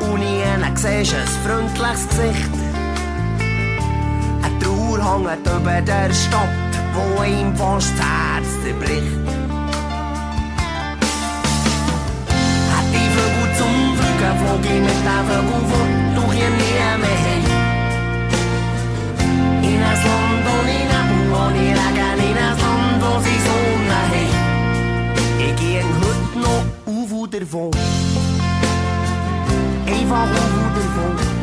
[0.00, 0.42] und nie
[0.74, 2.61] siehst ein freundliches Gesicht.
[5.04, 6.48] Hängt über der Stadt,
[6.94, 9.18] wo ihm fast das Herz zerbricht.
[12.70, 17.18] Hat die Vögel zum Fliegen, flog ich mit den Vögeln fort, du komm nie mehr
[17.24, 17.44] heim.
[19.62, 24.30] In ein Land ohne Nebel, ohne Regen, in ein Land, wo sie Sonne haben.
[25.40, 27.70] Ich ging heute noch auf und davon.
[29.84, 31.41] Einfach auf und davon.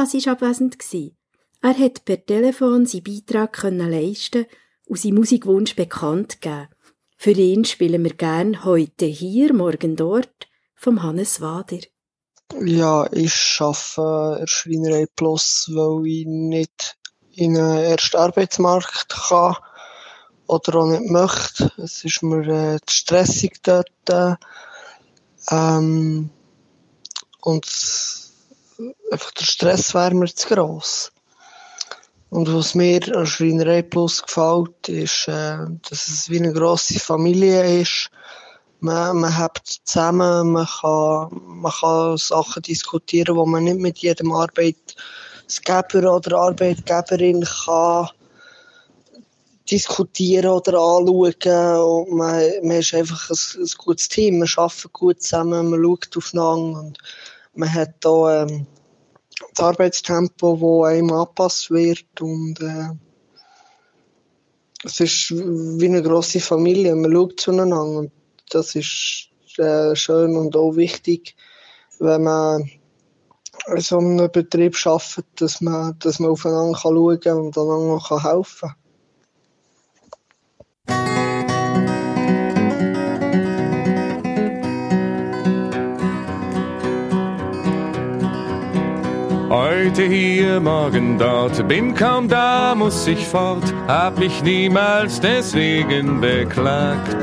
[0.00, 0.76] Nikolas war abwesend.
[1.62, 4.46] Er hat per Telefon seinen Beitrag leisten
[4.86, 6.68] und seinen Musikwunsch bekannt geben.
[7.16, 11.80] Für ihn spielen wir gern heute hier, morgen dort vom Hannes Wader.
[12.58, 16.96] Ja, ich arbeite in der Schreinerei Plus, weil ich nicht
[17.32, 19.56] in einen ersten Arbeitsmarkt kann
[20.46, 21.70] oder auch nicht möchte.
[21.76, 24.38] Es ist mir äh, stressig dort.
[25.50, 26.30] Ähm,
[27.42, 28.29] und
[29.10, 31.12] einfach der Stress wäre mir zu gross.
[32.30, 35.58] Und was mir an Schreinerei Plus gefällt, ist, äh,
[35.88, 38.10] dass es wie eine grosse Familie ist.
[38.78, 44.32] Man, man hat zusammen, man kann, man kann Sachen diskutieren, die man nicht mit jedem
[44.32, 48.08] Arbeitgeber oder Arbeitgeberin kann
[49.70, 52.06] diskutieren oder anschauen.
[52.06, 56.16] Und man, man ist einfach ein, ein gutes Team, man arbeitet gut zusammen, man schaut
[56.16, 56.98] aufeinander und
[57.54, 58.66] man hat da ähm,
[59.54, 62.90] das Arbeitstempo, das einem angepasst wird und äh,
[64.84, 68.12] es ist wie eine grosse Familie, man schaut zueinander und
[68.50, 69.28] das ist
[69.58, 71.36] äh, schön und auch wichtig,
[71.98, 72.70] wenn man
[73.66, 78.68] in so einem Betrieb arbeitet, dass man, dass man aufeinander schauen kann und einander helfen
[78.70, 78.79] kann.
[89.82, 97.16] Heute hier, morgen dort, bin kaum da, muss ich fort, hab mich niemals deswegen beklagt.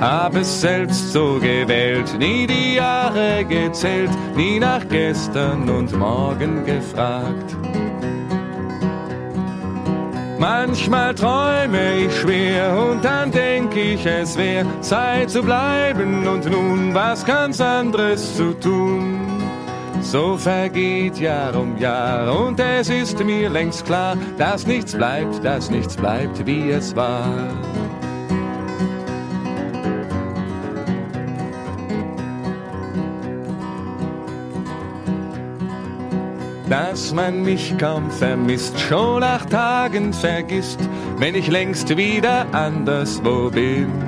[0.00, 7.56] Hab es selbst so gewählt, nie die Jahre gezählt, nie nach gestern und morgen gefragt.
[10.40, 16.92] Manchmal träume ich schwer und dann denk ich, es wär Zeit zu bleiben und nun
[16.92, 19.37] was ganz anderes zu tun.
[20.00, 25.70] So vergeht Jahr um Jahr und es ist mir längst klar, dass nichts bleibt, dass
[25.70, 27.28] nichts bleibt, wie es war.
[36.68, 40.80] Dass man mich kaum vermisst, schon nach Tagen vergisst,
[41.18, 44.07] wenn ich längst wieder anderswo bin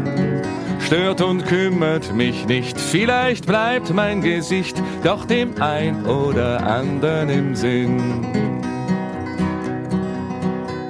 [0.90, 2.76] stört und kümmert mich nicht.
[2.76, 8.26] Vielleicht bleibt mein Gesicht doch dem ein oder anderen im Sinn.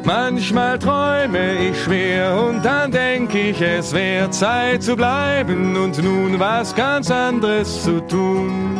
[0.04, 6.40] Manchmal träume ich schwer und dann denk ich, es wäre Zeit zu bleiben und nun
[6.40, 8.78] was ganz anderes zu tun.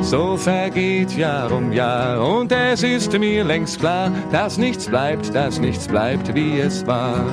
[0.00, 5.60] So vergeht Jahr um Jahr und es ist mir längst klar, dass nichts bleibt, dass
[5.60, 7.26] nichts bleibt, wie es war.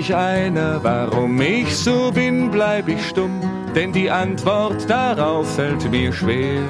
[0.00, 3.38] Mich einer, warum ich so bin, bleib ich stumm,
[3.74, 6.62] denn die Antwort darauf fällt mir schwer.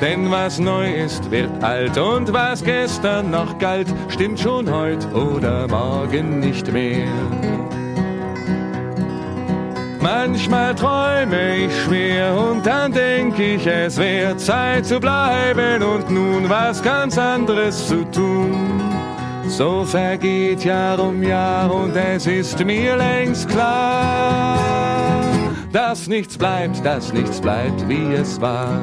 [0.00, 5.66] Denn was neu ist, wird alt und was gestern noch galt, stimmt schon heut oder
[5.66, 7.08] morgen nicht mehr.
[10.00, 16.48] Manchmal träume ich schwer und dann denk ich, es wäre Zeit zu bleiben und nun
[16.48, 18.87] was ganz anderes zu tun.
[19.48, 24.58] So vergeht Jahr um Jahr und es ist mir längst klar,
[25.72, 28.80] dass nichts bleibt, dass nichts bleibt, wie es war.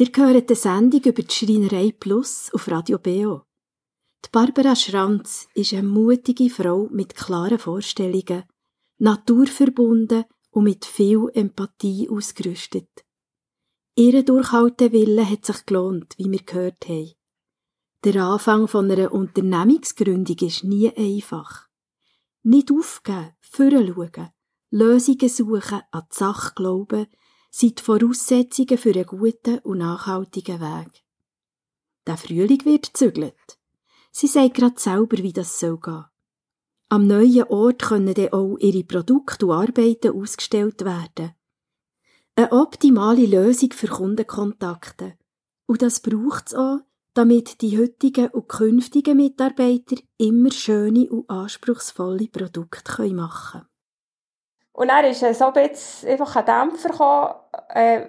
[0.00, 3.42] Ihr hört eine Sendung über die Schreinerei Plus auf Radio BO.
[4.24, 8.44] Die Barbara Schranz ist eine mutige Frau mit klaren Vorstellungen,
[8.98, 12.88] naturverbunden und mit viel Empathie ausgerüstet.
[13.94, 17.12] Ihre Durchhaltewille hat sich gelohnt, wie wir gehört haben.
[18.04, 21.68] Der Anfang von einer Unternehmungsgründung ist nie einfach.
[22.42, 24.30] Nicht aufgeben, vorschauen,
[24.70, 27.06] Lösungen suchen, an die Sache glauben,
[27.50, 31.04] sind die Voraussetzungen für einen guten und nachhaltigen Weg.
[32.06, 33.58] Der Frühling wird zügelt.
[34.12, 36.04] Sie sagt gerade selber, wie das soll gehen.
[36.92, 41.32] Am neuen Ort können dann auch ihre Produkte und Arbeiten ausgestellt werden.
[42.34, 45.14] Eine optimale Lösung für Kundenkontakte.
[45.66, 46.80] Und das braucht es auch,
[47.14, 53.66] damit die heutigen und künftigen Mitarbeiter immer schöne und anspruchsvolle Produkte machen können.
[54.72, 57.34] Und dann ist so ein bisschen einfach ein Dämpfer gekommen.
[57.68, 58.08] Äh,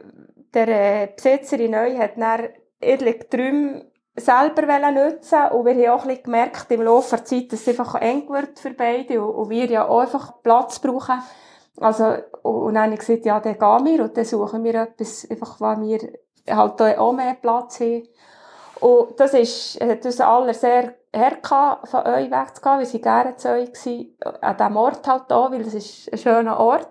[0.55, 0.67] der
[1.03, 6.23] äh, Besitzerin neu hat dann etliche Träume selber nutzen und wir haben auch ein bisschen
[6.23, 9.87] gemerkt im Laufe der Zeit, dass es einfach eng wird für beide und, wir ja
[9.87, 11.21] auch einfach Platz brauchen.
[11.79, 15.27] Also, und dann habe ich gesagt, ja, dann gehen wir und dann suchen wir etwas,
[15.29, 18.07] einfach, weil wir halt auch mehr Platz haben.
[18.81, 23.49] Und das ist, hat uns alle sehr hergehabt, von euch wegzugehen, weil sie gerne zu
[23.49, 26.89] euch waren, an diesem Ort halt auch, weil es ist ein schöner Ort.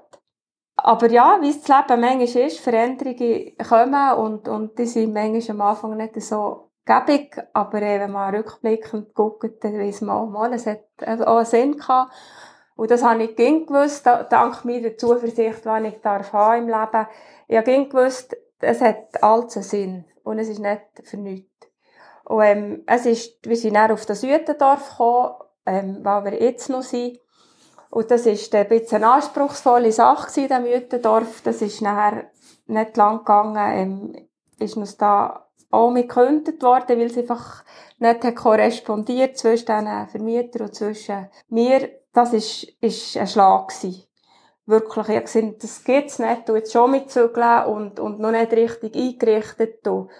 [0.77, 5.69] Aber ja, wie das Leben manchmal ist, Veränderungen kommen und, und die sind manchmal am
[5.69, 10.53] Anfang nicht so gäbig, aber äh, wenn man rückblickend guckt, dann weiss man auch mal,
[10.53, 12.13] es hat auch einen Sinn gehabt.
[12.75, 17.07] Und das habe ich ging gewusst, dank meiner Zuversicht, die ich darf haben im Leben.
[17.47, 21.49] Ich habe ging gewusst, es hat alles einen Sinn und es ist nicht für nichts.
[22.25, 25.35] Und ähm, es ist, wir sind dann auf das Südendorf gekommen,
[25.67, 27.19] ähm, wo wir jetzt noch sind.
[27.91, 31.43] Und das ist ein bisschen eine anspruchsvolle Sache in diesem Müttendorf.
[31.43, 32.31] Das ist nachher
[32.67, 34.29] nicht lang gegangen, ähm,
[34.59, 37.65] ist uns da auch gekündigt worden, weil es einfach
[37.99, 41.91] nicht korrespondiert zwischen den Vermietern und zwischen mir.
[42.13, 44.05] Das ist, ist ein Schlag gewesen.
[44.67, 48.53] Wirklich, ich habe gesehen, das gibt's nicht, du jetzt schon mitzügeln und, und noch nicht
[48.53, 49.87] richtig eingerichtet.
[49.87, 50.11] Und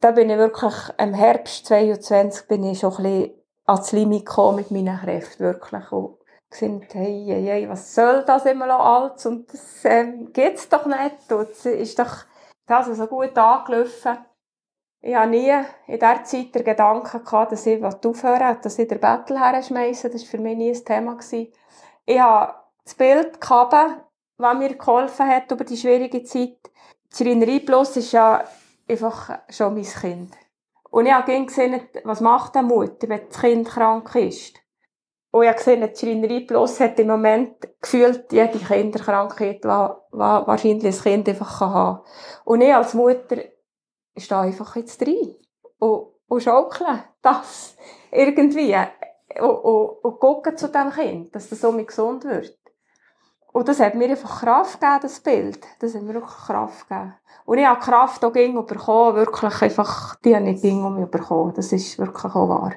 [0.00, 3.34] da bin ich wirklich, im Herbst 22 bin ich schon ein bisschen
[3.66, 5.92] ans Limit gekommen mit meinen Kräften, wirklich.
[5.92, 6.18] Und
[6.50, 9.24] gesagt, hey, hey, hey, was soll das immer noch alles?
[9.26, 11.30] Und das, ähm, geht's doch nicht.
[11.30, 12.24] Und es ist doch,
[12.66, 14.18] das so gut angelaufen.
[15.02, 15.50] Ich habe nie
[15.86, 20.10] in dieser Zeit den Gedanken gehabt, dass ich aufhören will, dass ich den Bettel herschmeiße.
[20.10, 21.18] Das war für mich nie ein Thema.
[22.04, 26.58] Ich habe das Bild gehabt, das mir geholfen hat über die schwierige Zeit.
[27.12, 28.44] Die Schreinerei Plus ist ja
[28.88, 30.34] einfach schon mein Kind.
[30.90, 34.56] Und ich habe gesehen, was macht eine Mutter, wenn das Kind krank ist.
[35.30, 40.84] Und ich habe gesehen, die Schreinerei Plus hat im Moment gefühlt jede Kinderkrankheit, die wahrscheinlich
[40.84, 42.04] ein Kind einfach haben kann.
[42.44, 43.36] Und ich als Mutter
[44.20, 45.34] ist da einfach jetzt drin
[45.78, 47.76] und, und schaukeln das
[48.10, 48.76] irgendwie
[49.40, 52.58] und, und, und gucken zu dem Kind, dass das so gesund wird.
[53.52, 55.60] Und das hat mir einfach Kraft gegeben, das Bild.
[55.80, 57.14] Das hat mir wirklich Kraft gegeben.
[57.46, 61.10] Und ich habe Kraft auch ging bekommen, wirklich einfach, die habe ich ging um mich
[61.10, 61.52] bekommen.
[61.54, 62.74] Das ist wirklich auch wahr.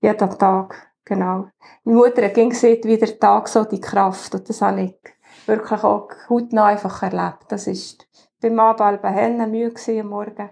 [0.00, 1.46] Jeden Tag, genau.
[1.84, 4.34] Meine Mutter hat gesehen, wie der Tag so die Kraft.
[4.34, 4.98] Und das habe ich
[5.46, 7.46] wirklich auch hautnah einfach erlebt.
[7.48, 8.06] Das ist
[8.40, 10.50] beim Abend bei Hennen Mühe am Morgen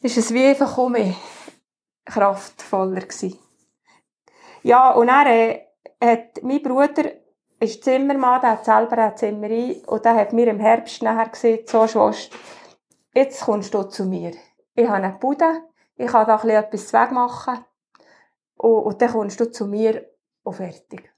[0.00, 0.96] ist es wie einfach um
[2.04, 3.38] kraftvoller gewesen.
[4.62, 5.66] Ja, und dann äh,
[6.02, 7.10] hat mein Bruder
[7.60, 11.68] ist Zimmermann, der hat selber eine Zimmerei und der hat mir im Herbst nachher gesagt,
[11.68, 12.36] so Schwester,
[13.14, 14.32] jetzt kommst du zu mir.
[14.74, 15.62] Ich habe eine Bude,
[15.96, 17.64] ich kann da etwas wegmachen
[18.56, 20.10] und, und dann kommst du zu mir
[20.42, 21.12] und fertig.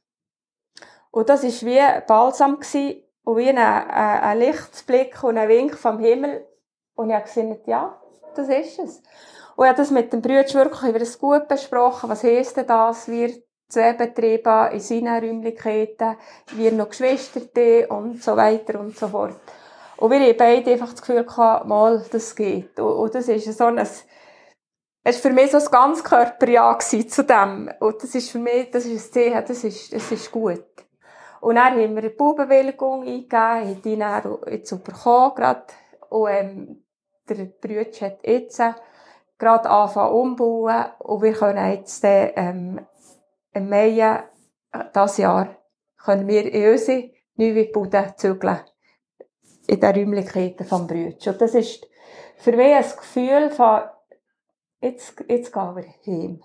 [1.12, 5.76] Und das war wie Balsam gewesen, und wie ein, ein, ein Lichtblick und ein Wink
[5.76, 6.47] vom Himmel.
[6.95, 8.02] Und ich habe gesagt, ja,
[8.35, 9.03] das ist es.
[9.57, 12.11] Und habe das mit dem Brüder wirklich über das gut besprochen.
[12.11, 13.09] Was heisst denn das?
[13.09, 13.35] Wir
[13.68, 16.16] zwei Betriebe in seinen Räumlichkeiten,
[16.55, 17.41] wir noch Geschwister
[17.91, 19.37] und so weiter und so fort.
[19.97, 22.78] Und wir haben beide einfach das Gefühl gehabt, mal, das geht.
[22.78, 24.05] Und, und das ist so ein, es
[25.05, 27.70] war für mich so ein ganz Körperjahr zu dem.
[27.80, 30.64] Und das ist für mich, das ist ein Zeichen, das ist, das ist gut.
[31.41, 35.64] Und dann haben wir eine Baubewilligung eingegeben, haben die dann jetzt bekommen, gerade.
[36.11, 36.85] Und, ähm,
[37.29, 38.62] der Brüder hat jetzt
[39.39, 42.87] gerade angefangen umbauen und wir können jetzt ähm,
[43.53, 44.23] im Mai äh,
[44.95, 45.57] dieses Jahr
[46.03, 48.61] können wir in unsere neue Bude zügeln.
[49.66, 51.27] In den Räumlichkeiten vom Brütsch.
[51.27, 51.87] Und das ist
[52.39, 53.83] für mich ein Gefühl von,
[54.81, 56.43] jetzt, jetzt gehen wir heim.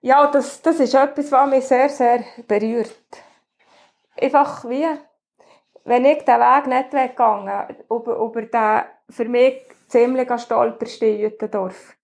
[0.00, 2.94] Ja, das, das ist etwas, was mich sehr, sehr berührt.
[4.20, 4.86] Einfach wie,
[5.84, 11.96] wenn ich den Weg nicht weggegangen, über, über den für mich ziemlich stolperste Jütendorf,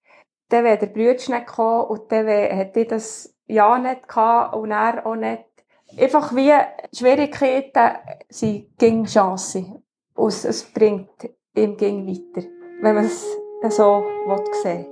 [0.48, 4.70] dann wäre der Brütsch nicht gekommen und dann hätte ich das ja nicht gehabt und
[4.70, 5.44] er auch nicht.
[5.98, 6.53] Einfach wie
[6.94, 7.96] Schwierigkeiten
[8.28, 9.82] sind gegen Chancen.
[10.14, 12.46] Und es bringt ihm gegen weiter,
[12.80, 13.26] wenn man es
[13.70, 14.05] so
[14.62, 14.91] sehen will.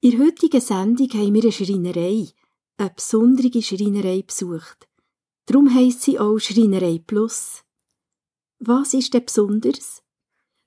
[0.00, 2.28] In der heutigen Sendung haben wir eine Schreinerei,
[2.76, 4.88] eine besondere Schreinerei besucht.
[5.46, 7.64] Darum heisst sie auch Schreinerei Plus.
[8.60, 10.04] Was ist denn besonders?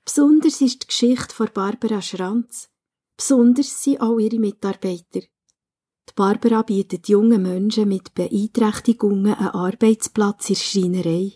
[0.04, 2.70] Besonders ist die Geschichte von Barbara Schranz.
[3.16, 5.22] Besonders sind auch ihre Mitarbeiter.
[5.22, 11.32] Die Barbara bietet jungen Menschen mit Beeinträchtigungen einen Arbeitsplatz in der Schreinerei.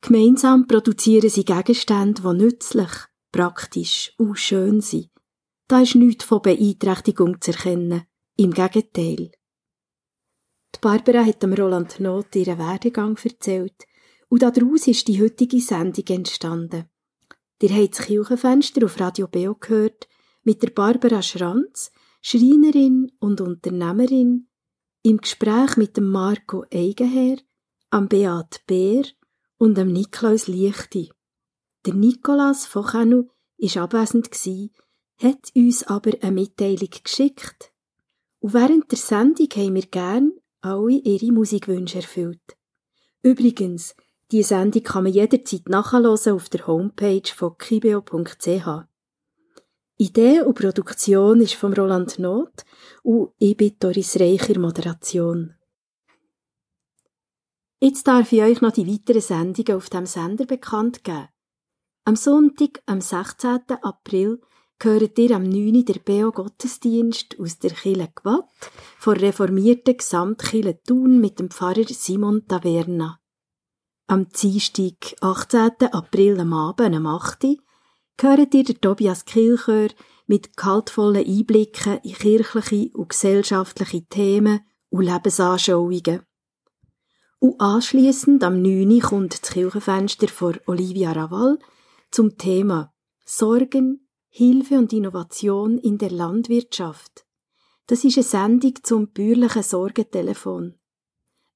[0.00, 2.92] Gemeinsam produzieren sie Gegenstände, die nützlich,
[3.32, 5.10] praktisch und schön sind.
[5.68, 8.04] Da ist nichts von Beeinträchtigung zu erkennen.
[8.36, 9.30] Im Gegenteil.
[10.74, 13.86] Die Barbara hat dem Roland Not ihren Werdegang erzählt
[14.28, 16.88] und daraus ist die heutige Sendung entstanden.
[17.60, 20.08] Ihr habt das Kirchenfenster auf Radio Beo gehört
[20.42, 21.90] mit der Barbara Schranz,
[22.22, 24.48] Schreinerin und Unternehmerin,
[25.02, 27.38] im Gespräch mit dem Marco Eigenherr,
[27.90, 29.04] am Beat Bär
[29.58, 31.10] und dem Niklaus Lichti.
[31.84, 34.30] Der Nikolaus von Chenu war abwesend
[35.22, 37.72] hat uns aber eine Mitteilung geschickt.
[38.40, 42.56] Und während der Sendung haben wir gern alle ihre Musikwünsche erfüllt.
[43.22, 43.94] Übrigens,
[44.30, 48.88] die Sendung kann man jederzeit nachhören auf der Homepage von kibeo.ch.
[49.96, 52.64] Idee und Produktion ist von Roland Not
[53.02, 55.54] und ich bin Doris Reicher Moderation.
[57.80, 61.28] Jetzt darf ich euch noch die weiteren Sendungen auf dem Sender bekannt geben.
[62.04, 63.60] Am Sonntag, am 16.
[63.82, 64.40] April,
[64.78, 65.84] gehört ihr am 9.
[65.84, 72.46] der Beo Gottesdienst aus der Kille Gwatt vor reformierten Gesamtkille Thun mit dem Pfarrer Simon
[72.46, 73.18] Taverna.
[74.06, 75.92] Am Dienstag, 18.
[75.92, 77.58] April am Abend, am 8.
[78.16, 79.88] gehört ihr der Tobias Kilchör
[80.26, 84.60] mit kaltvollen Einblicken in kirchliche und gesellschaftliche Themen
[84.90, 86.22] und Lebensanschauungen.
[87.40, 89.00] Und anschliessend am 9.
[89.00, 91.58] kommt das Kirchenfenster vor Olivia Raval
[92.10, 92.92] zum Thema
[93.24, 97.26] Sorgen, Hilfe und Innovation in der Landwirtschaft.
[97.86, 100.74] Das ist eine Sendung zum bürgerlichen Sorgentelefon.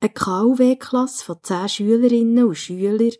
[0.00, 3.12] Eine KW-Klasse von zehn Schülerinnen und Schülern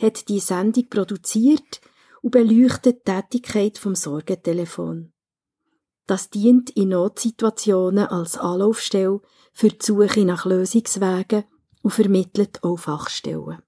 [0.00, 1.80] hat die Sendung produziert
[2.22, 5.12] und beleuchtet die Tätigkeit vom Sorgentelefon.
[6.06, 9.20] Das dient in Notsituationen als Anlaufstelle
[9.52, 11.44] für die Suche nach Lösungswegen
[11.82, 13.62] und vermittelt auch Fachstellen.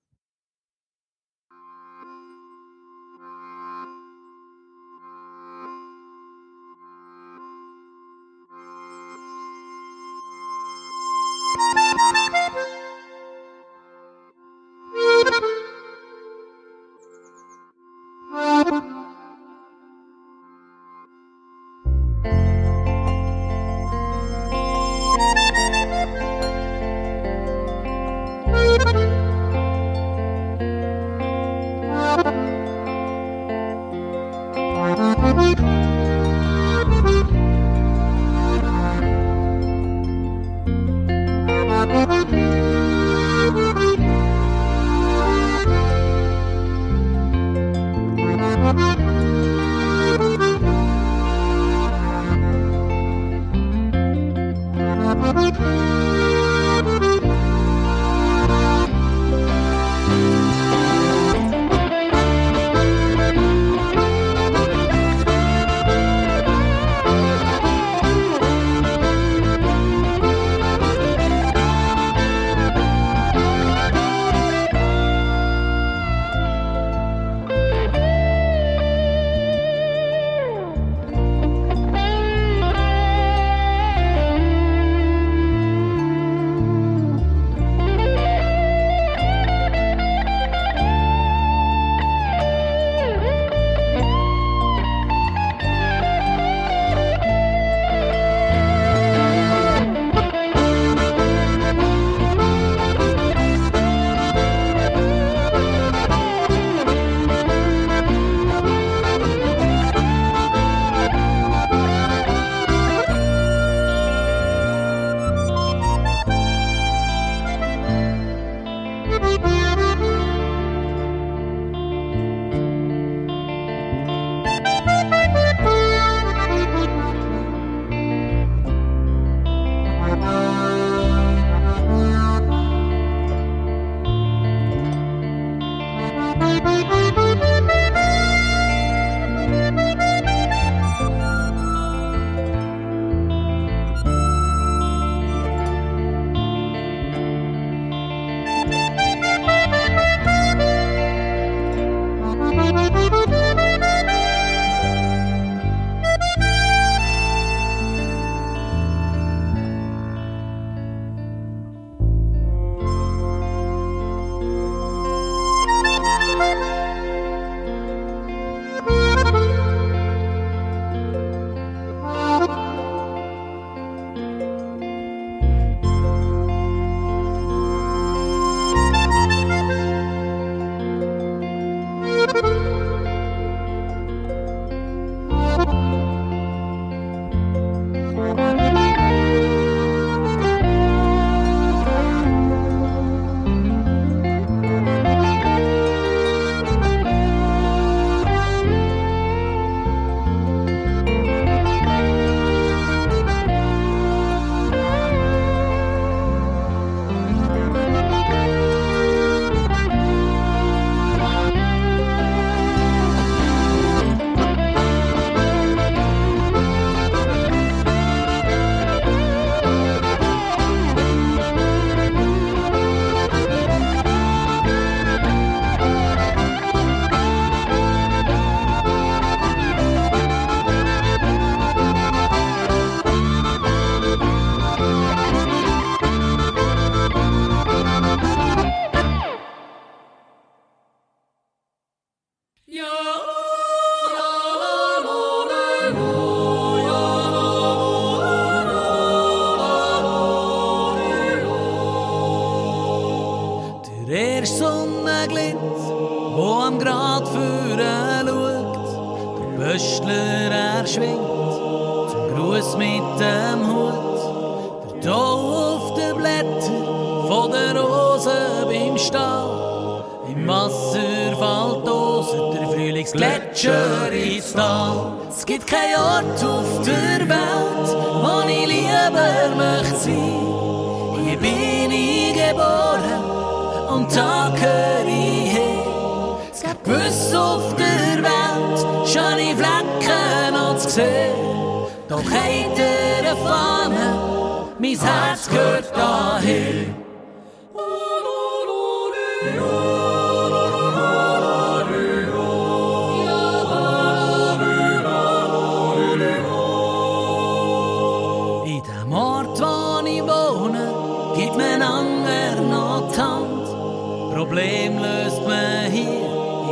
[314.34, 316.26] Problem löst man hier,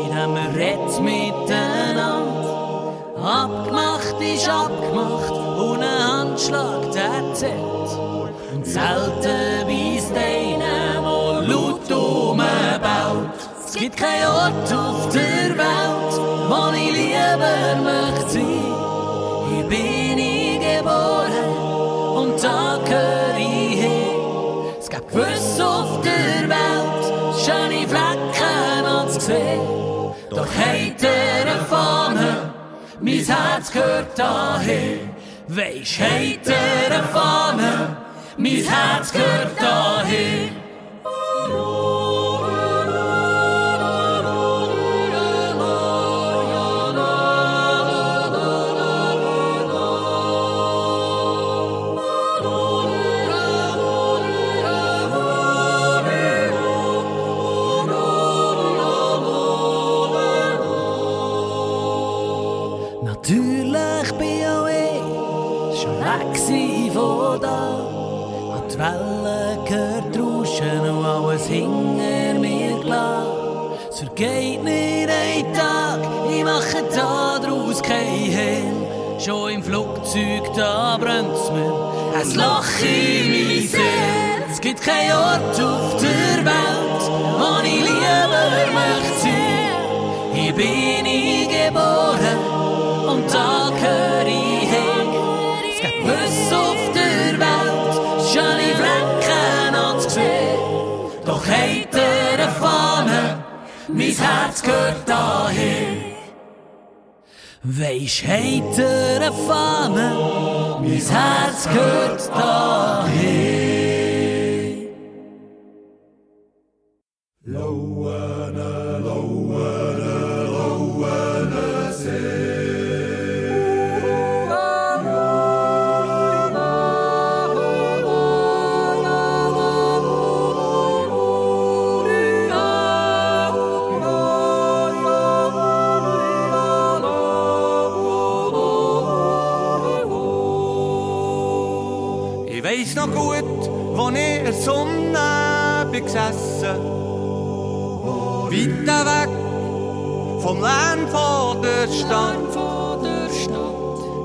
[0.05, 2.93] indem man redet miteinander.
[3.23, 7.53] Abgemacht ist abgemacht und ein Handschlag der zählt.
[8.53, 13.39] Und selten beißt einer, der laut rumbaut.
[13.65, 16.15] Es gibt keinen Ort auf der Welt,
[16.49, 18.75] wo ich lieber möchte sein.
[19.51, 20.12] Hier bin
[27.45, 29.61] schöne Flecken zu sehen.
[30.31, 30.47] Doch
[31.03, 32.53] der Fahne,
[33.01, 35.11] mein Herz gehört dahin.
[35.49, 36.01] Weisst,
[36.47, 37.97] der Fahne,
[38.37, 40.51] mein Herz gehört dahin.
[79.25, 81.73] Schon im Flugzeug, da brennt's mir
[82.17, 84.47] ein Loch in mein Seele.
[84.51, 87.03] Es gibt keinen Ort auf der Welt,
[87.39, 90.33] wo ich lieber möchte sein.
[90.33, 92.39] Hier bin ich geboren
[93.07, 95.09] und da gehöre ich hin.
[95.73, 100.59] Es gibt Büsse auf der Welt, schöne Flecken noch zu sehen.
[101.25, 103.45] Doch hinter der Fahne,
[103.87, 106.12] mein Herz gehört dahin.
[107.65, 113.72] Weisst, hinter der Fahne, mein Herz gehört dahin.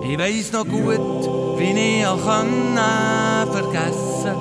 [0.09, 1.27] Ich weiss noch gut,
[1.57, 2.77] wie ich auch können
[3.51, 4.35] vergessen.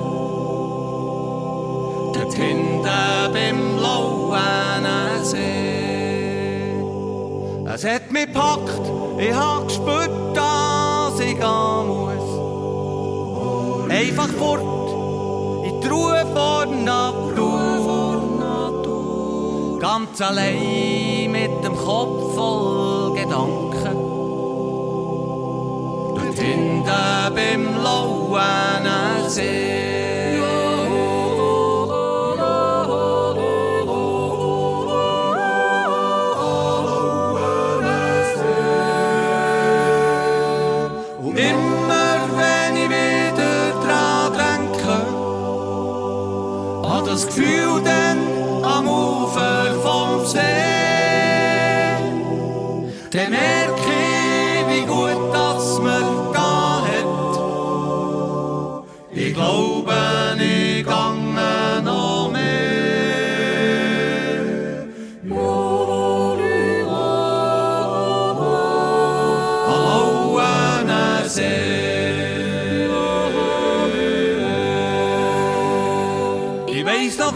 [2.13, 2.83] Dort hinten
[3.33, 4.85] beim blauen
[5.23, 6.71] See.
[7.65, 8.81] Es hat mich gepackt,
[9.17, 12.29] ich hab gespürt, dass ich gehen muss.
[13.91, 17.27] Einfach fort in die Ruhe vor der Natur.
[19.81, 22.16] Ganz allein mit dem Kopf
[26.87, 28.76] Dort hinten beim lauen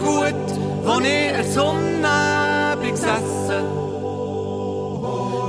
[0.02, 0.48] gut,
[0.84, 3.64] wo ich in Sonne bin gesessen.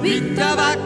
[0.04, 0.80] Weiter weg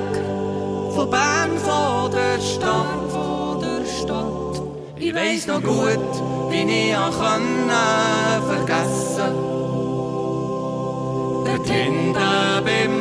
[0.96, 3.12] von Bern, vor der Stadt.
[3.12, 4.62] Von der Stadt.
[4.98, 6.12] Ich weiss noch gut,
[6.50, 7.14] wie ich auch
[8.52, 9.92] vergessen konnte.
[11.46, 12.97] Der Kinder beim